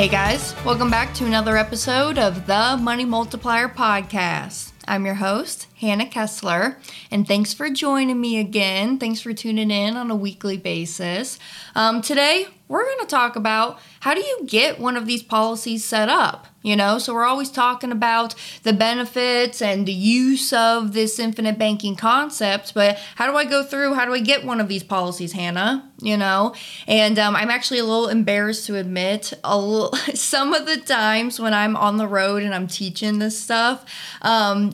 Hey 0.00 0.08
guys, 0.08 0.54
welcome 0.64 0.90
back 0.90 1.12
to 1.16 1.26
another 1.26 1.58
episode 1.58 2.18
of 2.18 2.46
the 2.46 2.78
Money 2.80 3.04
Multiplier 3.04 3.68
Podcast. 3.68 4.72
I'm 4.88 5.04
your 5.04 5.16
host, 5.16 5.66
Hannah 5.78 6.06
Kesler, 6.06 6.76
and 7.10 7.28
thanks 7.28 7.52
for 7.52 7.68
joining 7.68 8.18
me 8.18 8.38
again. 8.38 8.98
Thanks 8.98 9.20
for 9.20 9.34
tuning 9.34 9.70
in 9.70 9.98
on 9.98 10.10
a 10.10 10.16
weekly 10.16 10.56
basis. 10.56 11.38
Um, 11.74 12.00
today, 12.00 12.46
we're 12.66 12.86
going 12.86 13.00
to 13.00 13.06
talk 13.08 13.36
about 13.36 13.78
how 14.00 14.14
do 14.14 14.20
you 14.20 14.40
get 14.46 14.80
one 14.80 14.96
of 14.96 15.06
these 15.06 15.22
policies 15.22 15.84
set 15.84 16.08
up? 16.08 16.46
You 16.62 16.76
know, 16.76 16.98
so 16.98 17.14
we're 17.14 17.24
always 17.24 17.50
talking 17.50 17.90
about 17.90 18.34
the 18.64 18.74
benefits 18.74 19.62
and 19.62 19.86
the 19.86 19.94
use 19.94 20.52
of 20.52 20.92
this 20.92 21.18
infinite 21.18 21.58
banking 21.58 21.96
concept, 21.96 22.74
but 22.74 22.98
how 23.14 23.30
do 23.30 23.36
I 23.38 23.46
go 23.46 23.62
through? 23.62 23.94
How 23.94 24.04
do 24.04 24.12
I 24.12 24.20
get 24.20 24.44
one 24.44 24.60
of 24.60 24.68
these 24.68 24.82
policies, 24.82 25.32
Hannah? 25.32 25.90
You 26.02 26.18
know, 26.18 26.54
and 26.86 27.18
um, 27.18 27.34
I'm 27.34 27.50
actually 27.50 27.78
a 27.78 27.84
little 27.84 28.08
embarrassed 28.08 28.66
to 28.66 28.76
admit, 28.76 29.32
some 30.14 30.52
of 30.54 30.66
the 30.66 30.82
times 30.84 31.40
when 31.40 31.54
I'm 31.54 31.76
on 31.76 31.96
the 31.96 32.06
road 32.06 32.42
and 32.42 32.54
I'm 32.54 32.66
teaching 32.66 33.20
this 33.20 33.38
stuff, 33.38 33.84
um, 34.20 34.72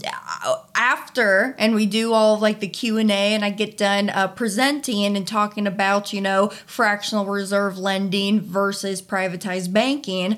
after 0.74 1.54
and 1.58 1.74
we 1.74 1.86
do 1.86 2.12
all 2.12 2.34
of 2.34 2.42
like 2.42 2.60
the 2.60 2.68
Q 2.68 2.98
and 2.98 3.10
A, 3.10 3.34
and 3.34 3.44
I 3.44 3.50
get 3.50 3.76
done 3.76 4.10
uh, 4.10 4.28
presenting 4.28 5.16
and 5.16 5.26
talking 5.26 5.66
about 5.66 6.12
you 6.12 6.20
know 6.20 6.48
fractional 6.66 7.26
reserve 7.26 7.78
lending 7.78 8.40
versus 8.40 9.02
privatized 9.16 9.72
banking. 9.72 10.36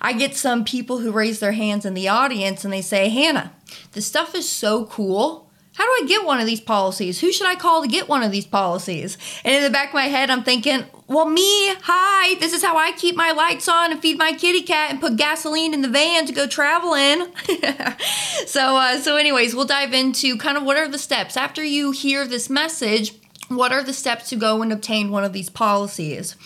I 0.00 0.12
get 0.12 0.34
some 0.34 0.64
people 0.64 0.98
who 0.98 1.12
raise 1.12 1.40
their 1.40 1.52
hands 1.52 1.84
in 1.84 1.94
the 1.94 2.08
audience 2.08 2.64
and 2.64 2.72
they 2.72 2.82
say, 2.82 3.08
Hannah, 3.08 3.52
this 3.92 4.06
stuff 4.06 4.34
is 4.34 4.48
so 4.48 4.86
cool. 4.86 5.50
How 5.74 5.84
do 5.84 6.04
I 6.04 6.08
get 6.08 6.26
one 6.26 6.40
of 6.40 6.46
these 6.46 6.60
policies? 6.60 7.20
Who 7.20 7.32
should 7.32 7.46
I 7.46 7.54
call 7.54 7.82
to 7.82 7.88
get 7.88 8.08
one 8.08 8.22
of 8.22 8.32
these 8.32 8.46
policies? 8.46 9.16
And 9.44 9.54
in 9.54 9.62
the 9.62 9.70
back 9.70 9.88
of 9.88 9.94
my 9.94 10.08
head, 10.08 10.28
I'm 10.28 10.42
thinking, 10.42 10.84
well, 11.06 11.28
me, 11.28 11.74
hi, 11.82 12.38
this 12.38 12.52
is 12.52 12.62
how 12.62 12.76
I 12.76 12.92
keep 12.92 13.16
my 13.16 13.32
lights 13.32 13.68
on 13.68 13.92
and 13.92 14.00
feed 14.00 14.18
my 14.18 14.32
kitty 14.32 14.62
cat 14.62 14.90
and 14.90 15.00
put 15.00 15.16
gasoline 15.16 15.72
in 15.72 15.80
the 15.80 15.88
van 15.88 16.26
to 16.26 16.32
go 16.32 16.46
traveling. 16.46 17.32
so, 18.46 18.76
uh, 18.76 18.98
so, 18.98 19.16
anyways, 19.16 19.54
we'll 19.54 19.64
dive 19.64 19.94
into 19.94 20.36
kind 20.36 20.58
of 20.58 20.64
what 20.64 20.76
are 20.76 20.88
the 20.88 20.98
steps 20.98 21.36
after 21.36 21.64
you 21.64 21.92
hear 21.92 22.26
this 22.26 22.50
message. 22.50 23.14
What 23.48 23.72
are 23.72 23.82
the 23.82 23.92
steps 23.92 24.28
to 24.28 24.36
go 24.36 24.62
and 24.62 24.72
obtain 24.72 25.10
one 25.10 25.24
of 25.24 25.32
these 25.32 25.50
policies? 25.50 26.36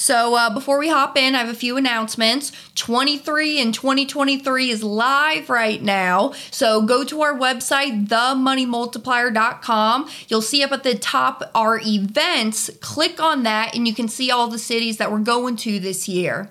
So 0.00 0.34
uh, 0.34 0.48
before 0.48 0.78
we 0.78 0.88
hop 0.88 1.18
in, 1.18 1.34
I 1.34 1.40
have 1.40 1.50
a 1.50 1.54
few 1.54 1.76
announcements. 1.76 2.52
23 2.74 3.60
and 3.60 3.74
2023 3.74 4.70
is 4.70 4.82
live 4.82 5.50
right 5.50 5.82
now. 5.82 6.32
So 6.50 6.80
go 6.80 7.04
to 7.04 7.20
our 7.20 7.34
website, 7.34 8.08
themoneymultiplier.com. 8.08 10.08
You'll 10.28 10.40
see 10.40 10.64
up 10.64 10.72
at 10.72 10.84
the 10.84 10.94
top 10.94 11.50
our 11.54 11.78
events. 11.84 12.70
Click 12.80 13.20
on 13.20 13.42
that, 13.42 13.76
and 13.76 13.86
you 13.86 13.92
can 13.92 14.08
see 14.08 14.30
all 14.30 14.48
the 14.48 14.58
cities 14.58 14.96
that 14.96 15.12
we're 15.12 15.18
going 15.18 15.56
to 15.56 15.78
this 15.78 16.08
year. 16.08 16.50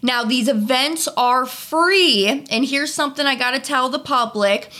Now, 0.00 0.24
these 0.24 0.48
events 0.48 1.06
are 1.18 1.44
free, 1.44 2.46
and 2.48 2.64
here's 2.64 2.94
something 2.94 3.26
I 3.26 3.34
got 3.34 3.50
to 3.50 3.60
tell 3.60 3.90
the 3.90 3.98
public 3.98 4.70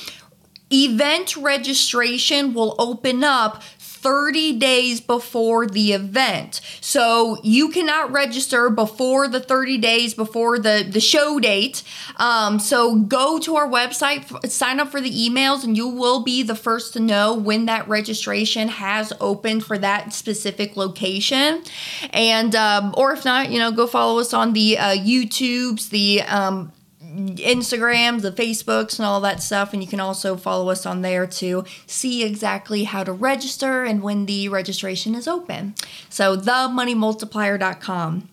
event 0.73 1.37
registration 1.37 2.53
will 2.53 2.75
open 2.79 3.23
up 3.23 3.63
30 4.07 4.53
days 4.59 5.01
before 5.01 5.67
the 5.67 5.93
event. 5.93 6.61
So 6.81 7.39
you 7.43 7.71
cannot 7.71 8.13
register 8.13 8.71
before 8.71 9.27
the 9.27 9.41
30 9.41 9.79
days 9.79 10.15
before 10.15 10.61
the, 10.61 10.87
the 10.89 11.01
show 11.01 11.41
date. 11.41 11.83
Um, 12.17 12.61
so 12.61 12.95
go 12.95 13.41
to 13.41 13.57
our 13.57 13.69
website, 13.69 14.49
sign 14.49 14.79
up 14.79 14.93
for 14.93 15.01
the 15.01 15.11
emails, 15.11 15.65
and 15.65 15.77
you 15.77 15.89
will 15.89 16.23
be 16.23 16.45
the 16.45 16.55
first 16.55 16.93
to 16.93 17.01
know 17.01 17.35
when 17.35 17.67
that 17.67 17.89
registration 17.89 18.69
has 18.69 19.13
opened 19.19 19.65
for 19.65 19.77
that 19.77 20.13
specific 20.13 20.77
location. 20.77 21.65
And, 22.11 22.55
um, 22.55 22.95
or 22.97 23.13
if 23.13 23.25
not, 23.25 23.51
you 23.51 23.59
know, 23.59 23.73
go 23.73 23.89
follow 23.89 24.21
us 24.21 24.33
on 24.33 24.53
the 24.53 24.79
uh, 24.79 24.97
YouTubes, 24.97 25.91
the 25.91 26.23
um, 26.23 26.71
Instagrams, 27.17 28.23
the 28.23 28.33
Facebooks, 28.33 28.99
and 28.99 29.07
all 29.07 29.21
that 29.21 29.43
stuff. 29.43 29.73
And 29.73 29.83
you 29.83 29.89
can 29.89 30.01
also 30.01 30.37
follow 30.37 30.71
us 30.71 30.87
on 30.87 31.03
there 31.03 31.27
to 31.27 31.65
see 31.87 32.25
exactly 32.25 32.85
how 32.85 33.05
to 33.05 33.13
register 33.13 33.85
and 33.85 34.03
when 34.03 34.27
the 34.27 34.49
registration 34.49 35.15
is 35.15 35.27
open. 35.27 35.75
So, 36.09 36.37
themoneymultiplier.com. 36.37 38.29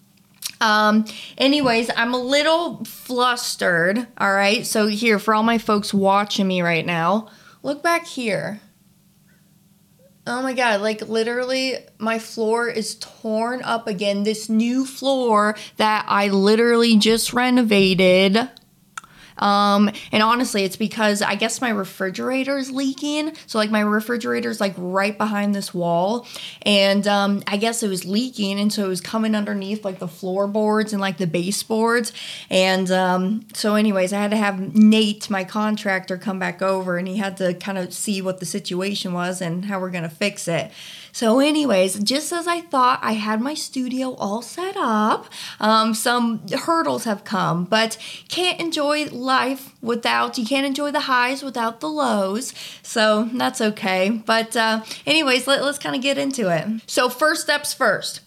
Um, 0.62 1.06
anyways, 1.38 1.90
I'm 1.96 2.14
a 2.14 2.20
little 2.20 2.84
flustered. 2.86 4.08
All 4.18 4.34
right. 4.34 4.66
So, 4.66 4.88
here, 4.88 5.20
for 5.20 5.34
all 5.34 5.44
my 5.44 5.58
folks 5.58 5.94
watching 5.94 6.48
me 6.48 6.62
right 6.62 6.86
now, 6.86 7.30
look 7.64 7.84
back 7.84 8.06
here. 8.06 8.62
Oh 10.26 10.42
my 10.42 10.54
god, 10.54 10.80
like 10.80 11.02
literally 11.02 11.76
my 12.00 12.18
floor 12.18 12.70
is 12.70 12.96
torn 12.96 13.62
up 13.62 13.88
again. 13.88 14.24
This 14.24 14.48
new 14.48 14.86
floor 14.86 15.56
that 15.76 16.06
I 16.08 16.30
literally 16.30 16.98
just 16.98 17.34
renovated. 17.34 18.50
Um, 19.38 19.90
and 20.12 20.24
honestly, 20.24 20.64
it's 20.64 20.76
because 20.76 21.22
I 21.22 21.36
guess 21.36 21.62
my 21.62 21.70
refrigerator 21.70 22.58
is 22.58 22.72
leaking. 22.72 23.34
So 23.48 23.58
like 23.58 23.72
my 23.72 23.82
refrigerator 23.82 24.50
is 24.50 24.62
like 24.62 24.74
right 24.78 25.18
behind 25.18 25.56
this 25.56 25.74
wall, 25.74 26.28
and 26.62 27.08
um, 27.08 27.44
I 27.48 27.58
guess 27.58 27.84
it 27.84 27.90
was 27.90 28.06
leaking, 28.06 28.60
and 28.60 28.72
so 28.72 28.86
it 28.86 28.90
was 28.90 29.02
coming 29.02 29.36
underneath 29.36 29.84
like 29.84 30.00
the 30.00 30.08
floorboards 30.08 30.94
and 30.94 31.02
like 31.02 31.18
the 31.18 31.28
baseboards. 31.28 32.14
And 32.50 32.90
um, 32.92 33.46
so, 33.54 33.76
anyways, 33.76 34.14
I 34.14 34.22
had 34.22 34.32
to 34.32 34.38
have 34.38 34.76
Nate, 34.76 35.30
my 35.30 35.44
contractor, 35.44 36.18
come 36.18 36.40
back 36.40 36.62
over, 36.62 36.98
and 36.98 37.08
he 37.08 37.18
had 37.18 37.38
to 37.38 37.54
kind 37.54 37.78
of 37.78 37.94
see 37.94 38.22
what 38.22 38.40
the 38.40 38.46
situation 38.46 39.14
was 39.14 39.42
and 39.42 39.66
how 39.66 39.80
we're 39.80 39.90
gonna 39.92 40.10
fix 40.10 40.48
it. 40.48 40.72
So, 41.14 41.40
anyways, 41.40 42.00
just 42.00 42.34
as 42.34 42.48
I 42.48 42.62
thought, 42.62 43.00
I 43.04 43.14
had 43.14 43.40
my 43.40 43.54
studio 43.54 44.16
all 44.16 44.42
set 44.42 44.76
up. 44.76 45.28
Um, 45.60 45.94
some 45.94 46.42
hurdles 46.50 47.04
have 47.04 47.24
come, 47.24 47.66
but 47.66 47.98
can't 48.30 48.60
enjoy 48.60 49.06
life 49.06 49.76
without, 49.80 50.40
you 50.40 50.46
can't 50.46 50.66
enjoy 50.66 50.90
the 50.90 51.02
highs 51.02 51.44
without 51.44 51.82
the 51.82 51.90
lows. 51.90 52.52
So, 52.82 53.30
that's 53.32 53.62
okay. 53.62 54.10
But, 54.10 54.58
uh, 54.58 54.84
anyways, 55.06 55.46
let, 55.46 55.64
let's 55.64 55.78
kind 55.78 55.96
of 55.96 56.02
get 56.02 56.18
into 56.18 56.50
it. 56.50 56.82
So, 56.88 57.10
first 57.10 57.44
steps 57.44 57.76
first 57.76 58.22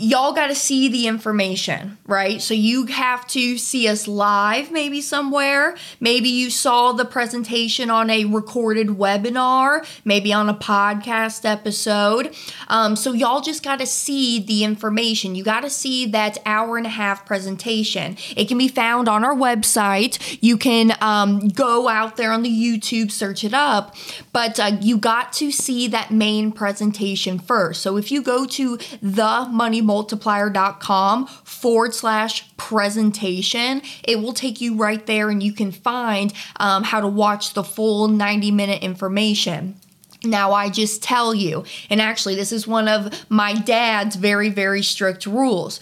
y'all 0.00 0.32
got 0.32 0.46
to 0.46 0.54
see 0.54 0.88
the 0.88 1.06
information, 1.06 1.98
right? 2.06 2.40
So 2.40 2.54
you 2.54 2.86
have 2.86 3.26
to 3.28 3.58
see 3.58 3.86
us 3.86 4.08
live, 4.08 4.70
maybe 4.72 5.02
somewhere. 5.02 5.76
Maybe 6.00 6.30
you 6.30 6.48
saw 6.48 6.92
the 6.92 7.04
presentation 7.04 7.90
on 7.90 8.08
a 8.08 8.24
recorded 8.24 8.88
webinar, 8.88 9.86
maybe 10.04 10.32
on 10.32 10.48
a 10.48 10.54
podcast 10.54 11.44
episode. 11.44 12.34
Um, 12.68 12.96
so 12.96 13.12
y'all 13.12 13.42
just 13.42 13.62
got 13.62 13.78
to 13.80 13.86
see 13.86 14.40
the 14.40 14.64
information. 14.64 15.34
You 15.34 15.44
got 15.44 15.60
to 15.60 15.70
see 15.70 16.06
that 16.06 16.38
hour 16.46 16.78
and 16.78 16.86
a 16.86 16.90
half 16.90 17.26
presentation. 17.26 18.16
It 18.36 18.48
can 18.48 18.56
be 18.56 18.68
found 18.68 19.06
on 19.06 19.22
our 19.22 19.34
website. 19.34 20.38
You 20.40 20.56
can 20.56 20.96
um, 21.02 21.48
go 21.48 21.88
out 21.88 22.16
there 22.16 22.32
on 22.32 22.42
the 22.42 22.50
YouTube, 22.50 23.10
search 23.10 23.44
it 23.44 23.52
up, 23.52 23.94
but 24.32 24.58
uh, 24.58 24.78
you 24.80 24.96
got 24.96 25.34
to 25.34 25.50
see 25.50 25.88
that 25.88 26.10
main 26.10 26.52
presentation 26.52 27.38
first. 27.38 27.82
So 27.82 27.98
if 27.98 28.10
you 28.10 28.22
go 28.22 28.46
to 28.46 28.78
the 29.02 29.46
money 29.50 29.82
multiplier.com 29.90 31.26
forward 31.26 31.92
slash 31.92 32.56
presentation. 32.56 33.82
It 34.04 34.20
will 34.20 34.32
take 34.32 34.60
you 34.60 34.76
right 34.76 35.04
there 35.04 35.30
and 35.30 35.42
you 35.42 35.52
can 35.52 35.72
find 35.72 36.32
um, 36.60 36.84
how 36.84 37.00
to 37.00 37.08
watch 37.08 37.54
the 37.54 37.64
full 37.64 38.06
90 38.06 38.52
minute 38.52 38.84
information. 38.84 39.74
Now, 40.22 40.52
I 40.52 40.70
just 40.70 41.02
tell 41.02 41.34
you, 41.34 41.64
and 41.88 42.00
actually, 42.00 42.36
this 42.36 42.52
is 42.52 42.68
one 42.68 42.86
of 42.86 43.26
my 43.28 43.54
dad's 43.54 44.14
very, 44.14 44.48
very 44.48 44.82
strict 44.84 45.26
rules 45.26 45.80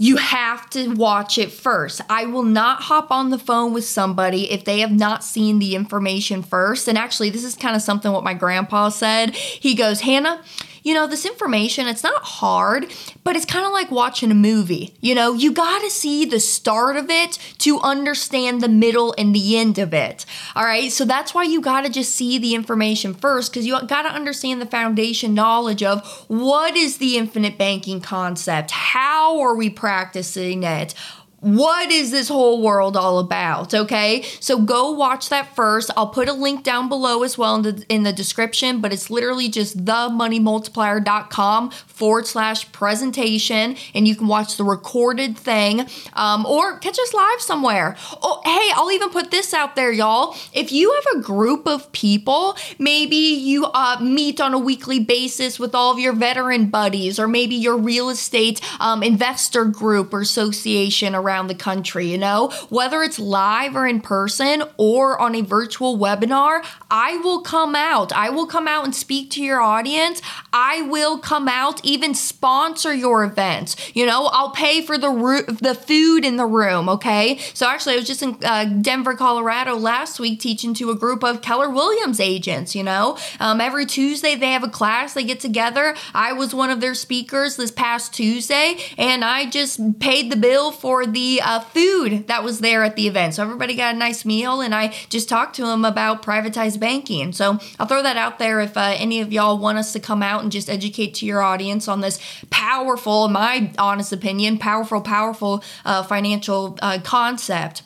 you 0.00 0.16
have 0.16 0.70
to 0.70 0.94
watch 0.94 1.36
it 1.36 1.52
first. 1.52 2.00
I 2.08 2.24
will 2.24 2.42
not 2.42 2.80
hop 2.84 3.10
on 3.10 3.28
the 3.28 3.38
phone 3.38 3.74
with 3.74 3.84
somebody 3.84 4.50
if 4.50 4.64
they 4.64 4.80
have 4.80 4.90
not 4.90 5.22
seen 5.22 5.58
the 5.58 5.74
information 5.74 6.42
first. 6.42 6.88
And 6.88 6.96
actually, 6.96 7.28
this 7.28 7.44
is 7.44 7.54
kind 7.54 7.76
of 7.76 7.82
something 7.82 8.10
what 8.10 8.24
my 8.24 8.32
grandpa 8.32 8.88
said. 8.88 9.36
He 9.36 9.74
goes, 9.74 10.00
Hannah, 10.00 10.42
you 10.82 10.94
know, 10.94 11.06
this 11.06 11.26
information, 11.26 11.86
it's 11.86 12.02
not 12.02 12.22
hard, 12.22 12.92
but 13.24 13.36
it's 13.36 13.44
kind 13.44 13.66
of 13.66 13.72
like 13.72 13.90
watching 13.90 14.30
a 14.30 14.34
movie. 14.34 14.94
You 15.00 15.14
know, 15.14 15.32
you 15.32 15.52
got 15.52 15.80
to 15.82 15.90
see 15.90 16.24
the 16.24 16.40
start 16.40 16.96
of 16.96 17.10
it 17.10 17.38
to 17.58 17.80
understand 17.80 18.60
the 18.60 18.68
middle 18.68 19.14
and 19.18 19.34
the 19.34 19.56
end 19.56 19.78
of 19.78 19.92
it. 19.94 20.26
All 20.54 20.64
right. 20.64 20.90
So 20.90 21.04
that's 21.04 21.34
why 21.34 21.44
you 21.44 21.60
got 21.60 21.82
to 21.82 21.90
just 21.90 22.14
see 22.14 22.38
the 22.38 22.54
information 22.54 23.14
first 23.14 23.52
because 23.52 23.66
you 23.66 23.80
got 23.86 24.02
to 24.02 24.10
understand 24.10 24.60
the 24.60 24.66
foundation 24.66 25.34
knowledge 25.34 25.82
of 25.82 26.06
what 26.28 26.76
is 26.76 26.98
the 26.98 27.16
infinite 27.16 27.58
banking 27.58 28.00
concept? 28.00 28.70
How 28.70 29.40
are 29.40 29.54
we 29.54 29.70
practicing 29.70 30.62
it? 30.62 30.94
What 31.40 31.90
is 31.90 32.10
this 32.10 32.28
whole 32.28 32.60
world 32.60 32.96
all 32.96 33.18
about 33.18 33.72
okay? 33.72 34.22
So 34.40 34.60
go 34.60 34.90
watch 34.90 35.30
that 35.30 35.54
first. 35.56 35.90
I'll 35.96 36.08
put 36.08 36.28
a 36.28 36.34
link 36.34 36.62
down 36.62 36.88
below 36.88 37.22
as 37.22 37.38
well 37.38 37.56
in 37.56 37.62
the 37.62 37.84
in 37.88 38.02
the 38.02 38.12
description 38.12 38.80
but 38.80 38.92
it's 38.92 39.08
literally 39.08 39.48
just 39.48 39.84
themoneymultiplier.com 39.84 41.70
forward 41.70 42.26
slash 42.26 42.70
presentation 42.72 43.76
and 43.94 44.06
you 44.06 44.14
can 44.14 44.26
watch 44.26 44.56
the 44.56 44.64
recorded 44.64 45.38
thing 45.38 45.86
um, 46.12 46.44
or 46.44 46.78
catch 46.78 46.98
us 46.98 47.14
live 47.14 47.40
somewhere. 47.40 47.96
Oh 48.22 48.42
hey 48.44 48.70
i'll 48.74 48.92
even 48.92 49.08
put 49.08 49.30
this 49.30 49.54
out 49.54 49.76
there 49.76 49.92
y'all. 49.92 50.36
If 50.52 50.72
you 50.72 50.92
have 50.92 51.20
a 51.20 51.22
group 51.22 51.66
of 51.66 51.90
people 51.92 52.56
maybe 52.78 53.16
you 53.16 53.64
uh, 53.64 53.98
meet 54.00 54.40
on 54.40 54.52
a 54.52 54.58
weekly 54.58 54.98
basis 54.98 55.58
with 55.58 55.74
all 55.74 55.90
of 55.90 55.98
your 55.98 56.12
veteran 56.12 56.66
buddies 56.66 57.18
or 57.18 57.26
maybe 57.26 57.54
your 57.54 57.78
real 57.78 58.10
estate 58.10 58.60
um, 58.78 59.02
investor 59.02 59.64
group 59.64 60.12
or 60.12 60.20
association 60.20 61.14
around 61.14 61.29
around 61.30 61.46
the 61.46 61.54
country, 61.54 62.06
you 62.06 62.18
know, 62.18 62.48
whether 62.68 63.02
it's 63.02 63.18
live 63.18 63.76
or 63.76 63.86
in 63.86 64.00
person 64.00 64.64
or 64.76 65.20
on 65.20 65.34
a 65.36 65.42
virtual 65.42 65.96
webinar, 65.96 66.64
I 66.90 67.16
will 67.18 67.40
come 67.40 67.76
out. 67.76 68.12
I 68.12 68.30
will 68.30 68.46
come 68.46 68.66
out 68.66 68.84
and 68.84 68.94
speak 68.94 69.30
to 69.32 69.42
your 69.42 69.60
audience. 69.60 70.20
I 70.52 70.82
will 70.82 71.18
come 71.18 71.46
out, 71.48 71.84
even 71.84 72.14
sponsor 72.14 72.92
your 72.92 73.22
events. 73.22 73.76
You 73.94 74.06
know, 74.06 74.28
I'll 74.32 74.50
pay 74.50 74.82
for 74.82 74.98
the 74.98 75.10
ro- 75.10 75.42
the 75.42 75.74
food 75.74 76.24
in 76.24 76.36
the 76.36 76.46
room. 76.46 76.88
Okay, 76.88 77.38
so 77.54 77.68
actually, 77.68 77.94
I 77.94 77.98
was 77.98 78.06
just 78.06 78.22
in 78.22 78.36
uh, 78.42 78.64
Denver, 78.64 79.14
Colorado 79.14 79.76
last 79.76 80.18
week 80.18 80.40
teaching 80.40 80.74
to 80.74 80.90
a 80.90 80.96
group 80.96 81.22
of 81.22 81.42
Keller 81.42 81.70
Williams 81.70 82.18
agents. 82.18 82.74
You 82.74 82.82
know, 82.82 83.16
um, 83.38 83.60
every 83.60 83.86
Tuesday 83.86 84.34
they 84.34 84.50
have 84.50 84.64
a 84.64 84.68
class. 84.68 85.14
They 85.14 85.24
get 85.24 85.38
together. 85.38 85.94
I 86.12 86.32
was 86.32 86.54
one 86.54 86.70
of 86.70 86.80
their 86.80 86.94
speakers 86.94 87.56
this 87.56 87.70
past 87.70 88.12
Tuesday, 88.12 88.78
and 88.98 89.24
I 89.24 89.48
just 89.48 90.00
paid 90.00 90.32
the 90.32 90.36
bill 90.36 90.72
for 90.72 91.06
the 91.06 91.19
uh, 91.42 91.60
food 91.60 92.26
that 92.28 92.42
was 92.42 92.60
there 92.60 92.82
at 92.82 92.96
the 92.96 93.06
event. 93.06 93.34
So 93.34 93.42
everybody 93.42 93.74
got 93.74 93.94
a 93.94 93.98
nice 93.98 94.24
meal, 94.24 94.60
and 94.60 94.74
I 94.74 94.94
just 95.08 95.28
talked 95.28 95.56
to 95.56 95.66
them 95.66 95.84
about 95.84 96.22
privatized 96.22 96.80
banking. 96.80 97.32
So 97.32 97.58
I'll 97.78 97.86
throw 97.86 98.02
that 98.02 98.16
out 98.16 98.38
there 98.38 98.60
if 98.60 98.76
uh, 98.76 98.94
any 98.96 99.20
of 99.20 99.32
y'all 99.32 99.58
want 99.58 99.78
us 99.78 99.92
to 99.92 100.00
come 100.00 100.22
out 100.22 100.42
and 100.42 100.50
just 100.52 100.70
educate 100.70 101.14
to 101.14 101.26
your 101.26 101.42
audience 101.42 101.88
on 101.88 102.00
this 102.00 102.18
powerful, 102.50 103.26
in 103.26 103.32
my 103.32 103.70
honest 103.78 104.12
opinion, 104.12 104.58
powerful, 104.58 105.00
powerful 105.00 105.62
uh, 105.84 106.02
financial 106.02 106.78
uh, 106.82 106.98
concept. 107.02 107.82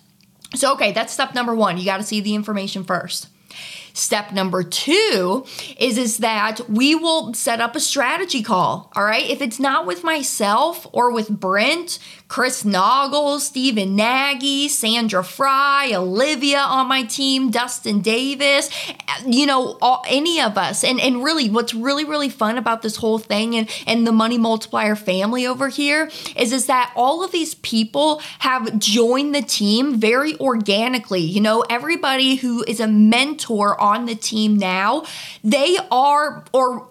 So, 0.54 0.72
okay, 0.74 0.92
that's 0.92 1.12
step 1.12 1.34
number 1.34 1.54
one. 1.54 1.78
You 1.78 1.84
got 1.84 1.98
to 1.98 2.04
see 2.04 2.20
the 2.20 2.34
information 2.34 2.84
first. 2.84 3.28
Step 3.96 4.32
number 4.32 4.64
two 4.64 5.46
is, 5.78 5.96
is 5.98 6.18
that 6.18 6.68
we 6.68 6.96
will 6.96 7.32
set 7.32 7.60
up 7.60 7.76
a 7.76 7.80
strategy 7.80 8.42
call. 8.42 8.90
All 8.96 9.04
right. 9.04 9.30
If 9.30 9.40
it's 9.40 9.60
not 9.60 9.86
with 9.86 10.02
myself 10.02 10.84
or 10.92 11.12
with 11.12 11.28
Brent, 11.28 12.00
Chris 12.28 12.64
Naugle, 12.64 13.38
Stephen 13.38 13.94
Nagy, 13.94 14.68
Sandra 14.68 15.22
Fry, 15.22 15.92
Olivia 15.94 16.58
on 16.58 16.88
my 16.88 17.02
team, 17.02 17.50
Dustin 17.50 18.00
Davis, 18.00 18.70
you 19.26 19.46
know, 19.46 19.76
all, 19.80 20.02
any 20.08 20.40
of 20.40 20.56
us. 20.56 20.84
And, 20.84 21.00
and 21.00 21.22
really, 21.22 21.50
what's 21.50 21.74
really, 21.74 22.04
really 22.04 22.30
fun 22.30 22.56
about 22.56 22.82
this 22.82 22.96
whole 22.96 23.18
thing 23.18 23.54
and, 23.54 23.68
and 23.86 24.06
the 24.06 24.12
Money 24.12 24.38
Multiplier 24.38 24.96
family 24.96 25.46
over 25.46 25.68
here 25.68 26.10
is, 26.34 26.52
is 26.52 26.66
that 26.66 26.92
all 26.96 27.22
of 27.22 27.30
these 27.30 27.54
people 27.56 28.20
have 28.38 28.78
joined 28.78 29.34
the 29.34 29.42
team 29.42 30.00
very 30.00 30.38
organically. 30.40 31.20
You 31.20 31.42
know, 31.42 31.64
everybody 31.68 32.36
who 32.36 32.64
is 32.66 32.80
a 32.80 32.88
mentor 32.88 33.80
on 33.80 34.06
the 34.06 34.14
team 34.14 34.56
now, 34.56 35.04
they 35.42 35.76
are 35.90 36.44
or 36.52 36.88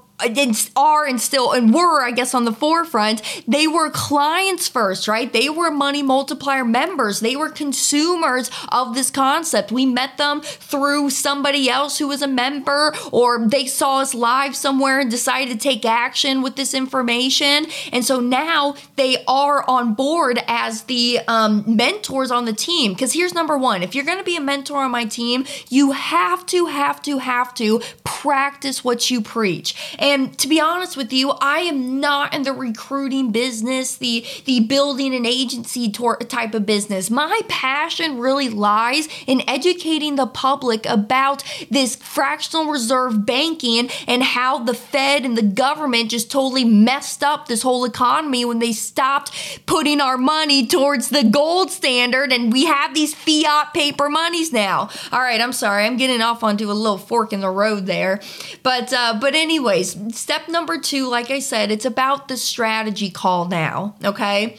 are 0.76 1.06
and 1.06 1.20
still 1.20 1.52
and 1.52 1.74
were, 1.74 2.02
I 2.02 2.12
guess, 2.12 2.34
on 2.34 2.46
the 2.46 2.52
forefront, 2.52 3.22
they 3.48 3.68
were 3.68 3.90
clients 3.90 4.68
first, 4.68 5.08
right? 5.08 5.32
They 5.32 5.50
were 5.50 5.72
money 5.72 6.02
multiplier 6.02 6.64
members. 6.64 7.20
They 7.20 7.36
were 7.36 7.50
consumers 7.50 8.50
of 8.72 8.96
this 8.96 9.10
concept. 9.10 9.72
We 9.72 9.86
met 9.86 10.18
them 10.18 10.42
through 10.42 11.10
somebody 11.10 11.70
else 11.70 11.98
who 11.98 12.08
was 12.08 12.22
a 12.22 12.28
member, 12.28 12.94
or 13.12 13.48
they 13.48 13.66
saw 13.66 14.00
us 14.00 14.14
live 14.14 14.56
somewhere 14.56 15.00
and 15.00 15.12
decided 15.12 15.54
to 15.54 15.58
take 15.60 15.86
action 15.86 16.42
with 16.42 16.56
this 16.56 16.74
information. 16.74 17.66
And 17.92 18.06
so 18.06 18.20
now 18.20 18.76
they 18.96 19.24
are 19.28 19.68
on 19.70 19.94
board 19.94 20.40
as 20.48 20.84
the 20.84 21.20
um, 21.28 21.64
mentors 21.68 22.32
on 22.32 22.46
the 22.46 22.54
team. 22.54 22.94
Because 22.94 23.14
here's 23.14 23.34
number 23.34 23.58
one 23.58 23.84
if 23.84 23.96
you're 23.96 24.06
going 24.06 24.20
to 24.20 24.24
be 24.24 24.38
a 24.38 24.42
mentor 24.42 24.84
on 24.84 24.92
my 24.92 25.06
team, 25.06 25.46
you 25.70 25.92
have 25.92 26.46
to, 26.48 26.68
have 26.68 27.02
to, 27.02 27.18
have 27.18 27.54
to 27.56 27.82
practice 28.04 28.84
what 28.84 29.12
you 29.12 29.22
preach. 29.22 29.98
And 30.04 30.38
to 30.40 30.50
be 30.50 30.60
honest 30.60 30.98
with 30.98 31.14
you, 31.14 31.32
I 31.40 31.60
am 31.60 32.02
not 32.02 32.34
in 32.34 32.44
the 32.44 32.52
recruiting 32.52 33.32
business, 33.32 33.96
the 33.96 34.26
the 34.44 34.60
building 34.60 35.16
an 35.16 35.26
agency 35.26 35.90
tor- 35.90 36.18
type 36.18 36.54
of 36.54 36.66
business. 36.66 37.10
My 37.10 37.40
passion 37.48 38.20
really 38.20 38.50
lies 38.50 39.08
in 39.26 39.42
educating 39.48 40.18
the 40.18 40.28
public 40.28 40.86
about 40.86 41.44
this 41.72 41.96
fractional 41.96 42.66
reserve 42.66 43.26
banking 43.26 43.90
and 44.06 44.22
how 44.24 44.60
the 44.60 44.74
Fed 44.74 45.24
and 45.24 45.38
the 45.38 45.42
government 45.42 46.12
just 46.12 46.30
totally 46.30 46.66
messed 46.66 47.24
up 47.24 47.48
this 47.48 47.62
whole 47.62 47.86
economy 47.86 48.44
when 48.44 48.60
they 48.60 48.74
stopped 48.74 49.32
putting 49.66 50.02
our 50.02 50.18
money 50.18 50.68
towards 50.68 51.10
the 51.10 51.24
gold 51.24 51.72
standard 51.72 52.34
and 52.34 52.52
we 52.52 52.66
have 52.66 52.94
these 52.94 53.14
fiat 53.14 53.74
paper 53.74 54.10
monies 54.10 54.52
now. 54.52 54.90
All 55.14 55.22
right, 55.22 55.40
I'm 55.40 55.54
sorry. 55.54 55.86
I'm 55.86 55.96
getting 55.96 56.22
off 56.22 56.44
onto 56.44 56.70
a 56.70 56.74
little 56.74 56.98
fork 56.98 57.32
in 57.32 57.40
the 57.40 57.50
road 57.50 57.86
there. 57.86 58.20
But 58.64 58.92
uh 58.92 59.18
but 59.22 59.34
anyways, 59.34 59.93
step 60.12 60.48
number 60.50 60.78
two, 60.78 61.10
like 61.10 61.32
I 61.32 61.40
said, 61.40 61.72
it's 61.72 61.86
about 61.86 62.28
the 62.28 62.38
strategy 62.38 63.10
call 63.10 63.48
now, 63.48 63.96
okay? 64.04 64.58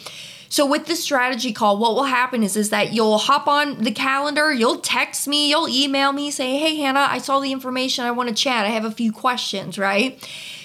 So 0.48 0.64
with 0.64 0.86
the 0.86 0.94
strategy 0.94 1.52
call, 1.52 1.78
what 1.78 1.94
will 1.94 2.04
happen 2.04 2.44
is, 2.44 2.56
is 2.56 2.70
that 2.70 2.92
you'll 2.92 3.18
hop 3.18 3.48
on 3.48 3.82
the 3.82 3.90
calendar, 3.90 4.52
you'll 4.52 4.78
text 4.78 5.26
me, 5.26 5.50
you'll 5.50 5.68
email 5.68 6.12
me, 6.12 6.30
say, 6.30 6.56
hey 6.58 6.76
Hannah, 6.76 7.08
I 7.10 7.18
saw 7.18 7.40
the 7.40 7.50
information, 7.50 8.04
I 8.04 8.12
want 8.12 8.28
to 8.28 8.34
chat, 8.34 8.64
I 8.64 8.68
have 8.68 8.84
a 8.84 8.90
few 8.92 9.10
questions, 9.10 9.78
right? 9.78 10.16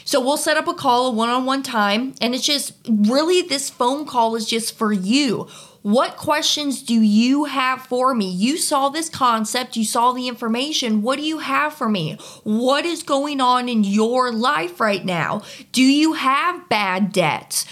So 0.06 0.20
we'll 0.20 0.38
set 0.38 0.58
up 0.58 0.68
a 0.68 0.74
call, 0.74 1.08
a 1.08 1.12
one-on-one 1.12 1.64
time, 1.64 2.14
and 2.22 2.36
it's 2.36 2.46
just 2.46 2.74
really 2.88 3.42
this 3.42 3.70
phone 3.70 4.06
call 4.06 4.36
is 4.36 4.46
just 4.46 4.78
for 4.78 4.92
you. 4.92 5.48
What 5.82 6.18
questions 6.18 6.84
do 6.84 6.94
you 6.94 7.46
have 7.46 7.82
for 7.84 8.14
me? 8.14 8.30
You 8.30 8.58
saw 8.58 8.90
this 8.90 9.10
concept, 9.10 9.78
you 9.78 9.86
saw 9.86 10.12
the 10.12 10.28
information. 10.28 11.02
What 11.02 11.18
do 11.18 11.24
you 11.24 11.40
have 11.40 11.74
for 11.74 11.88
me? 11.88 12.18
What 12.44 12.86
is 12.86 13.02
going 13.02 13.40
on 13.40 13.70
in 13.70 13.86
your 13.86 14.32
life 14.32 14.82
right 14.82 15.06
now? 15.06 15.42
Do 15.72 15.84
you 15.84 16.14
have 16.14 16.68
bad 16.68 17.14
debts? 17.14 17.66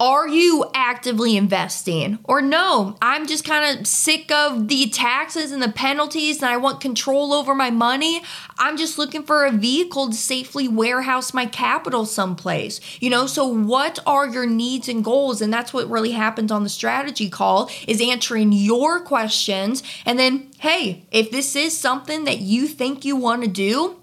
Are 0.00 0.26
you 0.26 0.64
actively 0.72 1.36
investing? 1.36 2.20
Or 2.24 2.40
no, 2.40 2.96
I'm 3.02 3.26
just 3.26 3.44
kind 3.44 3.78
of 3.78 3.86
sick 3.86 4.32
of 4.32 4.68
the 4.68 4.88
taxes 4.88 5.52
and 5.52 5.62
the 5.62 5.70
penalties 5.70 6.38
and 6.38 6.46
I 6.46 6.56
want 6.56 6.80
control 6.80 7.34
over 7.34 7.54
my 7.54 7.68
money. 7.68 8.22
I'm 8.58 8.78
just 8.78 8.96
looking 8.96 9.24
for 9.24 9.44
a 9.44 9.52
vehicle 9.52 10.08
to 10.08 10.14
safely 10.14 10.66
warehouse 10.68 11.34
my 11.34 11.44
capital 11.44 12.06
someplace. 12.06 12.80
You 12.98 13.10
know, 13.10 13.26
so 13.26 13.46
what 13.46 13.98
are 14.06 14.26
your 14.26 14.46
needs 14.46 14.88
and 14.88 15.04
goals? 15.04 15.42
And 15.42 15.52
that's 15.52 15.74
what 15.74 15.90
really 15.90 16.12
happens 16.12 16.50
on 16.50 16.62
the 16.62 16.70
strategy 16.70 17.28
call 17.28 17.70
is 17.86 18.00
answering 18.00 18.52
your 18.52 19.00
questions 19.00 19.82
and 20.06 20.18
then 20.18 20.50
hey, 20.60 21.04
if 21.10 21.30
this 21.30 21.56
is 21.56 21.76
something 21.76 22.24
that 22.24 22.38
you 22.38 22.66
think 22.68 23.04
you 23.04 23.16
want 23.16 23.42
to 23.42 23.48
do, 23.48 23.99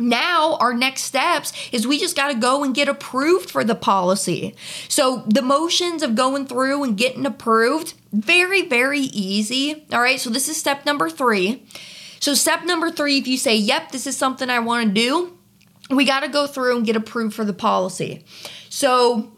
now 0.00 0.56
our 0.56 0.74
next 0.74 1.02
steps 1.02 1.52
is 1.72 1.86
we 1.86 1.98
just 1.98 2.16
got 2.16 2.28
to 2.32 2.38
go 2.38 2.64
and 2.64 2.74
get 2.74 2.88
approved 2.88 3.50
for 3.50 3.64
the 3.64 3.74
policy. 3.74 4.54
So 4.88 5.24
the 5.26 5.42
motions 5.42 6.02
of 6.02 6.14
going 6.14 6.46
through 6.46 6.82
and 6.84 6.96
getting 6.96 7.26
approved 7.26 7.94
very 8.12 8.62
very 8.66 9.00
easy. 9.00 9.86
All 9.92 10.00
right 10.00 10.18
so 10.18 10.30
this 10.30 10.48
is 10.48 10.56
step 10.56 10.84
number 10.84 11.08
three. 11.08 11.64
So 12.18 12.34
step 12.34 12.64
number 12.64 12.90
three 12.90 13.18
if 13.18 13.26
you 13.26 13.38
say 13.38 13.56
yep 13.56 13.92
this 13.92 14.06
is 14.06 14.16
something 14.16 14.50
i 14.50 14.58
want 14.58 14.88
to 14.88 14.92
do 14.92 15.36
we 15.90 16.04
got 16.04 16.20
to 16.20 16.28
go 16.28 16.46
through 16.46 16.76
and 16.76 16.86
get 16.86 16.96
approved 16.96 17.34
for 17.34 17.44
the 17.44 17.52
policy. 17.52 18.24
So 18.68 19.32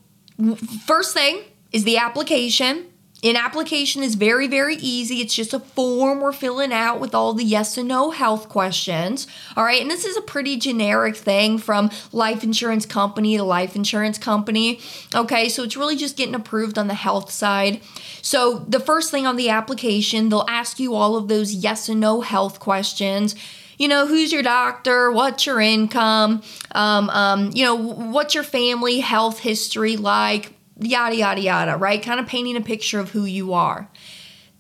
first 0.87 1.15
thing 1.15 1.43
is 1.73 1.85
the 1.85 1.97
application 1.97 2.87
an 3.23 3.37
application 3.37 4.03
is 4.03 4.17
very, 4.17 4.49
very 4.49 4.77
easy. 4.77 5.21
It's 5.21 5.35
just 5.35 5.55
a 5.55 5.61
form 5.61 6.21
we're 6.21 6.33
filling 6.33 6.73
out 6.73 6.99
with 6.99 7.15
all 7.15 7.35
the 7.35 7.45
yes 7.45 7.79
and 7.79 7.89
no 7.89 8.11
health 8.11 8.49
questions. 8.49 9.29
All 9.57 9.65
right. 9.65 9.81
And 9.81 9.91
this 9.91 10.05
is 10.05 10.17
a 10.17 10.23
pretty 10.23 10.57
generic 10.57 11.15
thing 11.15 11.59
from 11.59 11.91
life 12.11 12.43
insurance 12.43 12.85
company 12.85 13.37
to 13.37 13.45
life 13.45 13.77
insurance 13.77 14.19
company. 14.19 14.81
Okay. 15.15 15.49
So 15.49 15.63
it's 15.63 15.77
really 15.77 15.97
just 15.97 16.17
getting 16.17 16.35
approved 16.35 16.79
on 16.79 16.89
the 16.89 16.95
health 16.95 17.31
side. 17.31 17.81
So 18.23 18.59
the 18.69 18.81
first 18.81 19.11
thing 19.11 19.27
on 19.27 19.37
the 19.37 19.51
application, 19.51 20.29
they'll 20.29 20.45
ask 20.49 20.81
you 20.81 20.95
all 20.95 21.17
of 21.17 21.29
those 21.29 21.55
yes 21.55 21.89
and 21.89 22.01
no 22.01 22.23
health 22.23 22.59
questions 22.59 23.37
you 23.79 23.89
know, 23.89 24.07
who's 24.07 24.33
your 24.33 24.45
doctor, 24.45 25.11
what's 25.11 25.45
your 25.45 25.61
income, 25.61 26.41
um, 26.73 27.11
um, 27.11 27.51
you 27.53 27.65
know, 27.65 27.75
what's 27.75 28.33
your 28.33 28.45
family 28.45 29.01
health 29.01 29.41
history 29.41 29.97
like, 29.97 30.52
yada, 30.79 31.17
yada, 31.17 31.41
yada, 31.41 31.77
right? 31.77 32.03
Kind 32.03 32.21
of 32.21 32.27
painting 32.27 32.57
a 32.57 32.61
picture 32.61 33.01
of 33.01 33.11
who 33.11 33.25
you 33.25 33.53
are. 33.53 33.89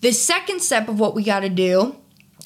The 0.01 0.13
second 0.13 0.61
step 0.61 0.89
of 0.89 0.99
what 0.99 1.15
we 1.15 1.23
got 1.23 1.41
to 1.41 1.49
do 1.49 1.97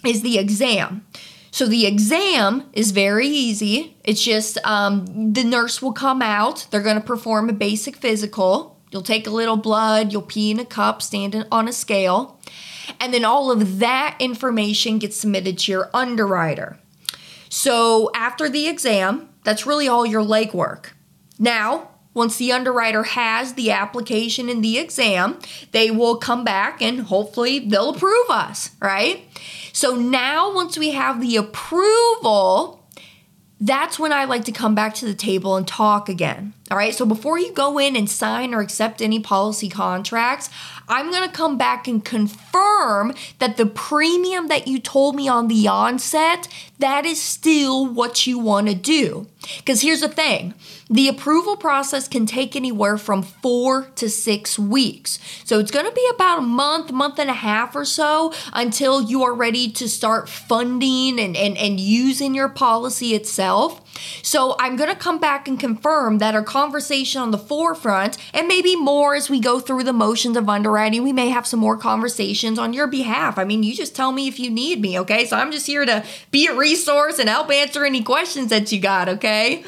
is 0.04 0.22
the 0.22 0.38
exam. 0.38 1.06
So 1.50 1.66
the 1.66 1.86
exam 1.86 2.68
is 2.74 2.90
very 2.90 3.28
easy. 3.28 3.96
It's 4.04 4.22
just 4.22 4.58
um, 4.64 5.32
the 5.32 5.42
nurse 5.42 5.80
will 5.80 5.94
come 5.94 6.20
out, 6.20 6.66
they're 6.70 6.82
going 6.82 7.00
to 7.00 7.06
perform 7.06 7.48
a 7.48 7.54
basic 7.54 7.96
physical. 7.96 8.78
You'll 8.90 9.02
take 9.02 9.26
a 9.26 9.30
little 9.30 9.56
blood, 9.56 10.12
you'll 10.12 10.22
pee 10.22 10.50
in 10.50 10.60
a 10.60 10.64
cup, 10.64 11.02
stand 11.02 11.46
on 11.50 11.66
a 11.66 11.72
scale. 11.72 12.38
And 13.00 13.12
then 13.12 13.24
all 13.24 13.50
of 13.50 13.78
that 13.78 14.16
information 14.20 14.98
gets 14.98 15.16
submitted 15.16 15.58
to 15.60 15.72
your 15.72 15.90
underwriter. 15.92 16.78
So 17.48 18.10
after 18.14 18.48
the 18.48 18.68
exam, 18.68 19.28
that's 19.42 19.66
really 19.66 19.88
all 19.88 20.04
your 20.04 20.22
legwork. 20.22 20.90
Now, 21.38 21.90
once 22.16 22.38
the 22.38 22.50
underwriter 22.50 23.02
has 23.02 23.52
the 23.54 23.70
application 23.70 24.48
and 24.48 24.64
the 24.64 24.78
exam, 24.78 25.38
they 25.72 25.90
will 25.90 26.16
come 26.16 26.44
back 26.44 26.80
and 26.80 27.02
hopefully 27.02 27.58
they'll 27.58 27.90
approve 27.90 28.30
us, 28.30 28.70
right? 28.80 29.24
So 29.74 29.94
now, 29.94 30.54
once 30.54 30.78
we 30.78 30.92
have 30.92 31.20
the 31.20 31.36
approval, 31.36 32.82
that's 33.60 33.98
when 33.98 34.14
I 34.14 34.24
like 34.24 34.46
to 34.46 34.52
come 34.52 34.74
back 34.74 34.94
to 34.94 35.04
the 35.04 35.12
table 35.12 35.56
and 35.56 35.68
talk 35.68 36.08
again. 36.08 36.54
All 36.68 36.76
right, 36.76 36.92
so 36.92 37.06
before 37.06 37.38
you 37.38 37.52
go 37.52 37.78
in 37.78 37.94
and 37.94 38.10
sign 38.10 38.52
or 38.52 38.60
accept 38.60 39.00
any 39.00 39.20
policy 39.20 39.68
contracts, 39.68 40.50
I'm 40.88 41.12
gonna 41.12 41.30
come 41.30 41.56
back 41.56 41.86
and 41.86 42.04
confirm 42.04 43.14
that 43.38 43.56
the 43.56 43.66
premium 43.66 44.48
that 44.48 44.66
you 44.66 44.80
told 44.80 45.14
me 45.14 45.28
on 45.28 45.46
the 45.46 45.68
onset, 45.68 46.48
that 46.80 47.06
is 47.06 47.22
still 47.22 47.86
what 47.86 48.26
you 48.26 48.40
wanna 48.40 48.74
do. 48.74 49.28
Because 49.58 49.82
here's 49.82 50.00
the 50.00 50.08
thing 50.08 50.54
the 50.90 51.06
approval 51.06 51.56
process 51.56 52.08
can 52.08 52.26
take 52.26 52.56
anywhere 52.56 52.98
from 52.98 53.22
four 53.22 53.84
to 53.96 54.08
six 54.08 54.58
weeks. 54.58 55.20
So 55.44 55.60
it's 55.60 55.70
gonna 55.70 55.92
be 55.92 56.08
about 56.14 56.38
a 56.38 56.42
month, 56.42 56.90
month 56.90 57.20
and 57.20 57.30
a 57.30 57.34
half 57.34 57.76
or 57.76 57.84
so 57.84 58.32
until 58.52 59.02
you 59.02 59.22
are 59.22 59.34
ready 59.34 59.70
to 59.70 59.88
start 59.88 60.28
funding 60.28 61.20
and, 61.20 61.36
and, 61.36 61.56
and 61.56 61.78
using 61.78 62.34
your 62.34 62.48
policy 62.48 63.14
itself. 63.14 63.80
So 64.22 64.56
I'm 64.58 64.76
gonna 64.76 64.96
come 64.96 65.18
back 65.18 65.48
and 65.48 65.58
confirm 65.58 66.18
that 66.18 66.34
our 66.34 66.42
conversation 66.42 67.20
on 67.20 67.30
the 67.30 67.38
forefront, 67.38 68.18
and 68.34 68.48
maybe 68.48 68.76
more 68.76 69.14
as 69.14 69.30
we 69.30 69.40
go 69.40 69.60
through 69.60 69.84
the 69.84 69.92
motions 69.92 70.36
of 70.36 70.48
underwriting, 70.48 71.02
we 71.02 71.12
may 71.12 71.28
have 71.28 71.46
some 71.46 71.60
more 71.60 71.76
conversations 71.76 72.58
on 72.58 72.72
your 72.72 72.86
behalf. 72.86 73.38
I 73.38 73.44
mean, 73.44 73.62
you 73.62 73.74
just 73.74 73.94
tell 73.94 74.12
me 74.12 74.28
if 74.28 74.38
you 74.38 74.50
need 74.50 74.80
me, 74.80 74.98
okay? 75.00 75.26
So 75.26 75.36
I'm 75.36 75.52
just 75.52 75.66
here 75.66 75.84
to 75.84 76.04
be 76.30 76.46
a 76.46 76.54
resource 76.54 77.18
and 77.18 77.28
help 77.28 77.50
answer 77.50 77.84
any 77.84 78.02
questions 78.02 78.50
that 78.50 78.72
you 78.72 78.80
got, 78.80 79.08
okay? 79.08 79.64